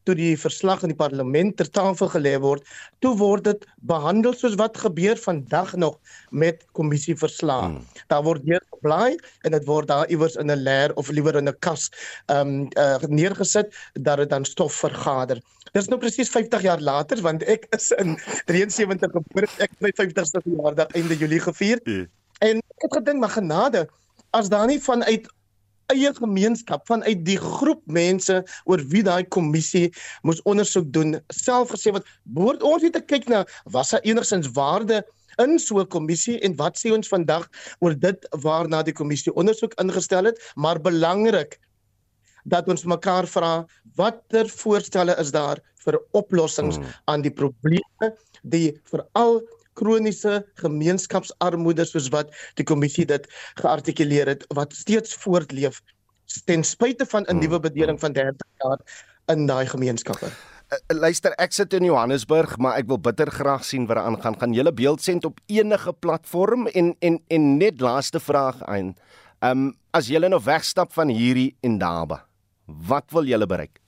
[0.09, 2.65] toe die verslag in die parlement ter tafel gelê word,
[3.03, 5.99] toe word dit behandel soos wat gebeur vandag nog
[6.31, 7.69] met kommissieverslae.
[7.69, 7.83] Hmm.
[8.09, 11.49] Daar word weer geblaai en dit word daar iewers in 'n leer of liewer in
[11.49, 11.89] 'n kas
[12.27, 15.41] ehm um, uh, neergesit dat dit dan stof vergader.
[15.73, 19.91] Dis nou presies 50 jaar later want ek is in 73 gebore, ek het my
[19.93, 21.79] 50ste verjaardag einde Julie gevier.
[21.83, 22.07] Hmm.
[22.39, 23.87] En ek het gedink maar genade
[24.31, 25.27] as daar nie vanuit
[25.93, 29.89] eie gemeenskap vanuit die groep mense oor wie daai kommissie
[30.27, 34.51] moes ondersoek doen self gesê wat behoort ons net te kyk na was daar enigsins
[34.57, 35.01] waarde
[35.43, 39.73] in so 'n kommissie en wat sê ons vandag oor dit waarna die kommissie ondersoek
[39.81, 41.59] ingestel het maar belangrik
[42.45, 43.65] dat ons mekaar vra
[43.95, 46.85] watter voorstelle is daar vir oplossings hmm.
[47.05, 48.13] aan die probleme
[48.43, 49.41] die veral
[49.79, 53.25] kroniese gemeenskapsarmoede soos wat die kommissie dit
[53.61, 55.81] geartikuleer het wat steeds voortleef
[56.45, 58.79] ten spyte van 'n nuwe bedeling van 30 jaar
[59.27, 60.29] in daai gemeenskappe.
[60.69, 64.37] Uh, luister, ek sit in Johannesburg, maar ek wil bitter graag sien wat aan gaan.
[64.37, 68.93] Gaan julle beeld send op enige platform en en en net laaste vraag aan.
[69.39, 72.25] Ehm um, as julle nou wegstap van hierdie Indaba,
[72.65, 73.79] wat wil julle bereik?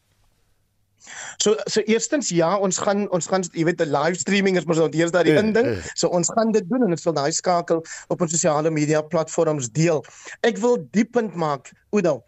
[1.41, 4.77] So so eerstens ja, ons gaan ons gaan jy weet 'n live streaming is mos
[4.77, 5.81] nou eers daai inding.
[5.95, 9.69] So ons gaan dit doen en ons sal daai skakel op ons sosiale media platforms
[9.69, 10.05] deel.
[10.41, 12.23] Ek wil diep punt maak, Oudo.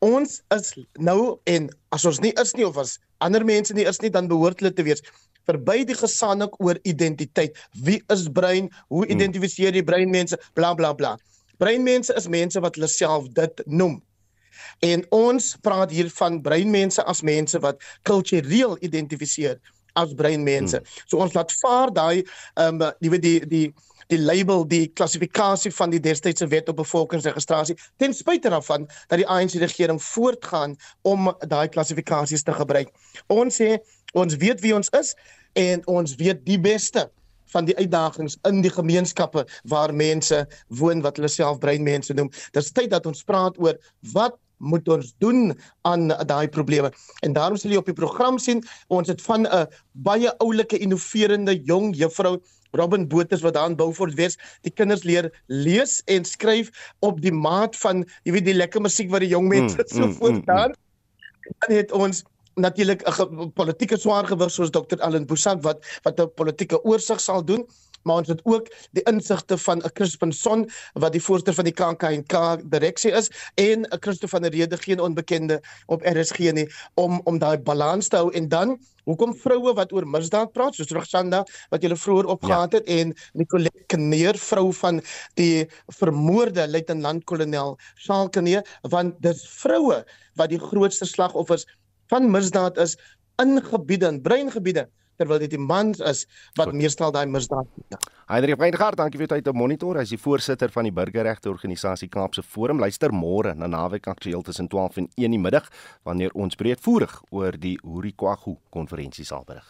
[0.00, 4.00] Ons is nou en as ons nie is nie of as ander mense nie is
[4.00, 5.02] nie dan behoort hulle te wees
[5.46, 7.56] verby die gesanik oor identiteit.
[7.86, 8.70] Wie is brein?
[8.88, 9.14] Hoe hmm.
[9.14, 10.38] identifiseer jy breinmense?
[10.58, 11.16] Bla bla bla.
[11.62, 14.00] Breinmense is mense wat hulle self dit noem.
[14.86, 19.58] En ons praat hier van breinmense as mense wat kultureel identifiseer
[19.96, 20.76] as breinmense.
[20.76, 21.04] Hmm.
[21.06, 22.22] So ons laat vaar daai
[22.54, 23.66] ehm um, weet die die
[24.06, 29.26] die label die klassifikasie van die destydse wet op bevolkingsregistrasie ten spyte daarvan dat die
[29.26, 32.92] ANC regering voortgaan om daai klassifikasies te gebruik.
[33.26, 33.76] Ons sê
[34.14, 35.14] ons weet wie ons is
[35.58, 37.08] en ons weet die beste
[37.54, 40.44] van die uitdagings in die gemeenskappe waar mense
[40.80, 42.30] woon wat hulle self breinmense noem.
[42.54, 43.78] Dis tyd dat ons praat oor
[44.14, 45.52] wat moet ons doen
[45.82, 46.90] aan daai probleme.
[47.20, 51.62] En daarom sal jy op die program sien ons het van 'n baie oulike innoverende
[51.62, 52.40] jong juffrou
[52.72, 57.32] Robin Botha wat daar in Beaufort wees, die kinders leer lees en skryf op die
[57.32, 60.70] maat van jy weet die lekker musiek wat die jong mense mm, so mm, voortaan.
[60.70, 61.54] Mm, mm.
[61.66, 62.24] Dan het ons
[62.56, 65.00] natuurlik 'n politieke swaar gewig soos Dr.
[65.00, 67.66] Allan Boesak wat wat 'n politieke oorsig sal doen
[68.06, 71.74] maar ons het ook die insigte van 'n Crispin Son wat die voorsteur van die
[71.74, 77.20] KAK direksie is en 'n Christo van der Rede geen onbekende op RSG nie om
[77.24, 81.44] om daai balans te hou en dan hoekom vroue wat oor misdaad praat soos Roxanda
[81.70, 82.78] wat jy vroeër opgehaat ja.
[82.78, 85.00] het en Nicolette Kneer vrou van
[85.34, 85.66] die
[85.98, 90.04] vermoorde luitenant-kolonel Charles Kneer want dis vroue
[90.34, 91.66] wat die grootste slagoffers
[92.10, 92.96] van misdaad is
[93.42, 96.26] in gebiede en breingebiede terwyl dit die mans is
[96.58, 97.98] wat meestal daai misdaad doen.
[98.26, 99.96] Heinrich Weingart, dankie vir tyd om monitor.
[99.96, 102.80] Hy is die voorsitter van die burgerregte organisasie Kaapse Forum.
[102.82, 105.70] Luister môre na naweek aktueel tussen 12 en 1 die middag
[106.02, 109.66] wanneer ons breedvoerig oor die Hurikwagu konferensie sal berig.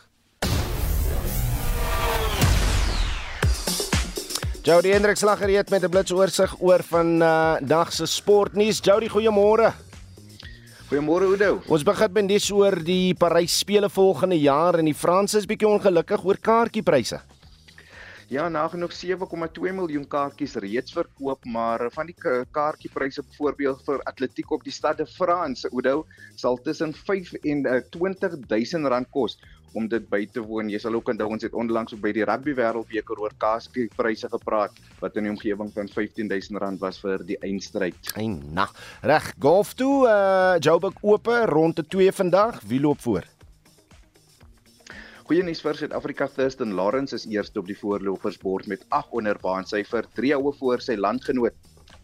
[4.66, 8.80] Jody Hendriks lag gereed met 'n blitsoorsig oor van uh, dag se sportnuus.
[8.82, 9.72] Jody, goeiemôre.
[10.86, 11.64] Goeiemôre Oudo.
[11.66, 15.66] Ons begin met dis oor die Parys spele volgende jaar en die Franse is bietjie
[15.66, 17.18] ongelukkig oor kaartjiepryse.
[18.30, 22.14] Ja, nagenoeg 7,2 miljoen kaartjies reeds verkoop, maar van die
[22.54, 26.04] kaartjiepryse byvoorbeeld vir atletiek op die Stade de France, Oudo,
[26.38, 27.66] sal tussen 5 en
[27.98, 28.46] 20000
[28.86, 29.40] eh, rand kos
[29.74, 30.70] om dit by te woon.
[30.70, 35.16] Jy sal ook onthou ons het onlangs by die rugby wêreldbeker oor kaaskiepryse gepraat wat
[35.16, 38.12] in die omgewing van R15000 was vir die eindstryd.
[38.16, 38.68] En na,
[39.02, 42.60] reg, golf toe, uh Joburg oop rond te 2 vandag.
[42.66, 43.26] Wie loop voor?
[45.26, 50.06] Goeie nuus vir Suid-Afrika Thurston Lawrence is eerste op die voorlopersbord met 8 onder baansyfer,
[50.14, 51.56] 3 oue voor sy landgenoot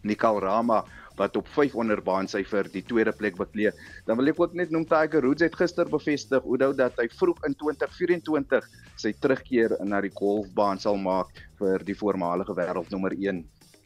[0.03, 0.81] Nikal Rama
[1.17, 3.71] wat op 500 baansyfer die tweede plek beklee.
[4.07, 7.43] Dan wil ek ook net noem Tiger Woods het gister bevestig hoe dat hy vroeg
[7.47, 13.43] in 2024 sy terugkeer na die golfbaan sal maak vir die voormalige wêreldnommer 1.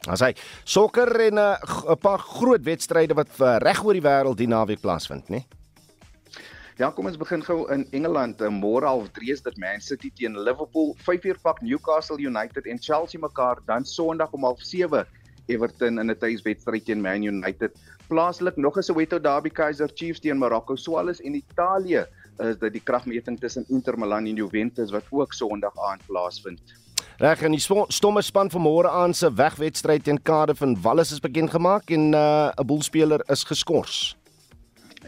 [0.08, 0.32] As hy
[0.64, 4.48] sokker en eh, 'n uh, paar groot wedstryde wat uh, reg oor die wêreld die
[4.48, 5.44] naweek plaasvind, né?
[6.78, 8.38] Ja, kom ons begin gou in Engeland.
[8.54, 12.78] Môre half 3 is dit Man City teen Liverpool, 5 uur pak Newcastle United en
[12.78, 15.02] Chelsea mekaar, dan Sondag om half 7
[15.48, 17.72] Everton in 'n tuiswedstryd teen Man United.
[18.08, 22.06] Plaaslik nog 'n Soweto derby Kaizer Chiefs teen Morocco Swallows en Italië
[22.38, 26.60] is dit die kragmeting tussen Inter Milan en Juventus wat ook Sondag aand plaasvind.
[27.18, 31.20] Reg en die stomme span van môre aan se wegwedstryd teen Cardiff en Wallis is
[31.20, 34.17] bekend gemaak en uh, 'n uh, boelspeler is geskort.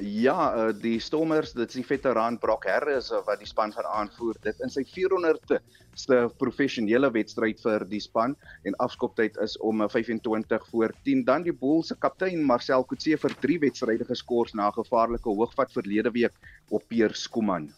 [0.00, 3.88] Ja, uh, die Stormers, dit is die veteran Brock Harris uh, wat die span gaan
[3.88, 4.38] aanvoer.
[4.40, 5.58] Dit in sy 400ste
[5.98, 11.44] se professionele wedstryd vir die span en afskoptyd is om 25 eh, voor 10 dan
[11.44, 16.10] die Bulls se kaptein Marcel Coetzee vir 3 wedstryde geskort na 'n gevaarlike hoogvat verlede
[16.16, 16.32] week
[16.70, 17.68] op Pier Skuman.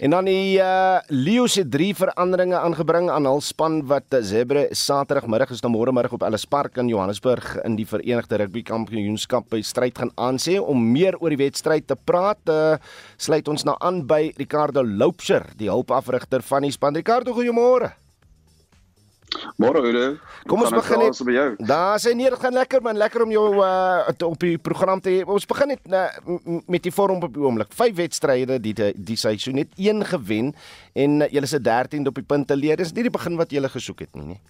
[0.00, 4.62] En dan die uh Lions het 3 veranderinge aangebring aan hul span wat eh, Zebre
[4.72, 9.50] Saterdagmiddag is na môre middag op Ellis Park in Johannesburg in die Verenigde Rugby Kampioenskap
[9.52, 12.40] by stryd gaan aansê om meer oor die wedstryd te praat.
[12.48, 12.78] Uh
[13.20, 16.96] sluit ons nou aan by Ricardo Loupsher, die hulpafrigter van die span.
[16.96, 17.92] Ricardo, goeiemôre
[19.60, 19.80] môre.
[19.82, 20.04] Oude.
[20.48, 21.48] Kom ons begin net by jou.
[21.70, 25.10] Daar sê nee, dit gaan lekker man, lekker om jou uh op die program te
[25.10, 25.24] hê.
[25.24, 26.06] Ons begin net uh,
[26.70, 27.74] met die vorm op die oomblik.
[27.76, 30.54] Vyf wedstryde die die, die seisoen net een gewen
[30.94, 32.80] en uh, julle is 13de op die punte leer.
[32.80, 34.40] Dis nie die begin wat julle gesoek het nie, nie.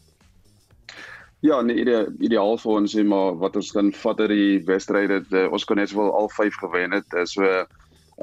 [1.41, 5.23] Ja, nee, ide, ideaal vir ons sê maar wat ons kan vat uit die wedstryde.
[5.49, 7.17] Ons kon net wel al vyf gewen het.
[7.33, 7.65] So uh,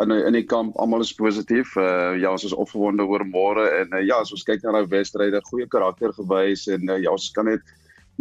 [0.04, 1.74] in in die kamp almal is positief.
[1.78, 4.86] Uh ja, ons is opgewonde oor môre en uh, ja, as ons kyk na nou
[4.92, 7.66] wedstryde, goeie karakter gewys en uh, ja, ons kan net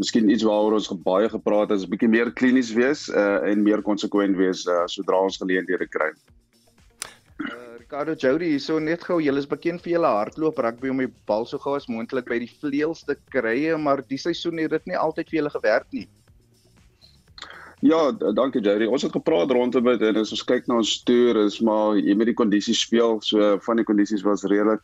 [0.00, 3.62] miskien iets waaroor ons baie gepraat het, is 'n bietjie meer klinies wees uh en
[3.64, 6.10] meer konsekwent wees uh sodra ons geleenthede kry.
[7.40, 11.12] Uh, Ricardo Jody, so net gou, julle is bekend vir julle hardloop rugby om die
[11.28, 14.86] bal so gou as moontlik by die vleuels te kry, maar die seisoen het dit
[14.92, 16.08] nie altyd vir julle gewerk nie.
[17.86, 18.86] Ja, dankie Jerry.
[18.86, 22.16] Ons het gepraat rondom dit en as ons kyk na ons toer is maar jy
[22.18, 24.82] met die kondisies speel, so van die kondisies was redelik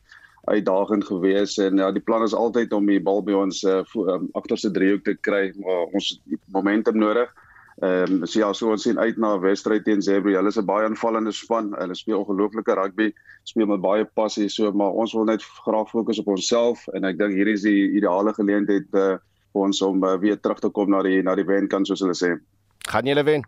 [0.51, 3.81] uitdagend geweest en ja, die plan is altyd om die bal by ons uh,
[4.39, 6.13] agterste driehoek te kry, maar ons
[6.55, 7.33] momentum nodig.
[7.83, 10.37] Ehm um, so ja, so ons sien uit na wedstryd teen Zebra.
[10.39, 11.75] Hulle is 'n baie aanvallende span.
[11.79, 13.11] Hulle speel ongelooflike rugby,
[13.43, 17.19] speel met baie passie, so maar ons wil net graag fokus op onsself en ek
[17.19, 19.19] dink hier is die ideale geleentheid uh,
[19.53, 22.15] vir ons om uh, weer terug te kom na die na die wenkant soos hulle
[22.15, 22.37] sê.
[22.89, 23.45] Gaan julle wen?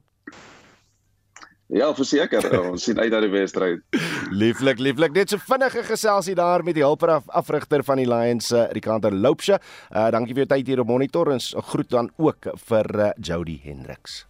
[1.73, 2.45] Ja, verseker.
[2.69, 3.81] Ons sien uit na die wedstryd.
[4.43, 5.15] lieflik, lieflik.
[5.17, 9.11] Net so vinnige geselsie daar met die hulper af, afrigter van die Lions, uh, Ricardo
[9.11, 9.59] Loupsha.
[9.91, 13.11] Uh dankie vir jou tyd hier op monitor en 'n groet dan ook vir uh,
[13.19, 14.27] Jody Hendriks.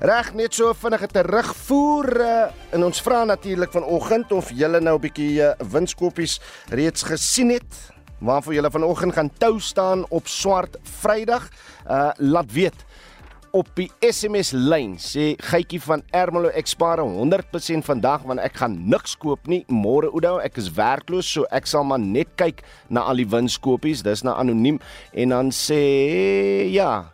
[0.00, 5.00] Reg net so vinnige terugvoer uh, en ons vra natuurlik vanoggend of julle nou 'n
[5.00, 7.90] bietjie uh, winskoppies reeds gesien het
[8.20, 11.48] waarvoor julle vanoggend gaan tou staan op swart Vrydag.
[11.88, 12.84] Uh laat weet
[13.56, 18.76] op die SMS lyn sê Gietjie van Ermelo ek spaar 100% vandag want ek gaan
[18.90, 19.64] niks koop nie.
[19.70, 24.04] Môre Oudo ek is werkloos so ek sal maar net kyk na al die winskoopies
[24.06, 24.78] dis nou anoniem.
[25.12, 25.80] En dan sê
[26.70, 27.10] ja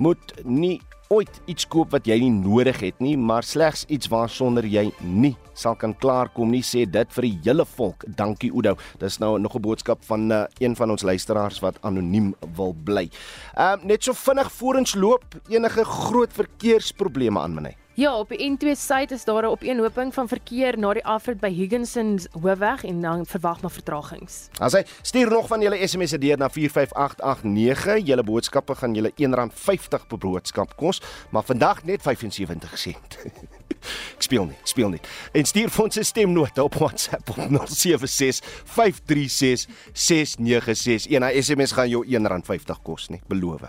[0.00, 4.66] moet nie ooit iets koop wat jy nie nodig het nie, maar slegs iets waarsonder
[4.66, 8.04] jy nie sal kan klaarkom nie, sê dit vir die hele volk.
[8.18, 8.76] Dankie Oudo.
[9.00, 13.08] Dis nou nog 'n boodskap van uh, een van ons luisteraars wat anoniem wil bly.
[13.54, 17.85] Ehm um, net so vinnig ons loop enige groot verkeersprobleme aan my.
[17.96, 21.48] Ja, op die N2 suid is daar 'n opeenhoping van verkeer na die afrit by
[21.48, 24.48] Higginsons Hoofweg en dan verwag maar vertragings.
[24.58, 30.06] As hy stuur nog van julle SMS'e deur na 45889, julle boodskappe gaan julle R1.50
[30.06, 33.18] per boodskap kos, maar vandag net 75 sent.
[34.16, 35.00] ek speel nie, ek speel nie.
[35.32, 37.36] En stuur vir ons 'n stemnota op WhatsApp op
[37.68, 41.06] 076 536 696.
[41.06, 43.60] En 'n SMS gaan jou R1.50 kos, nie, beloof.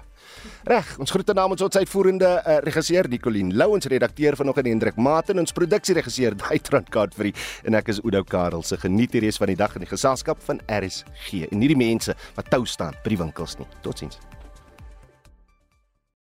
[0.68, 5.32] Reg, ons groete namens ons uitvoerende uh, regisseur Nicoline Lou, ons redakteur vanoggend Hendrik Mate
[5.32, 7.32] en ons produksieregisseur Daitron Godfrey
[7.63, 10.43] en ek is Oudo Karel se geniet die res van die dag in die geselskap
[10.43, 13.70] van RSG en nie die mense wat tou staan by die winkels nie.
[13.86, 14.20] Totsiens.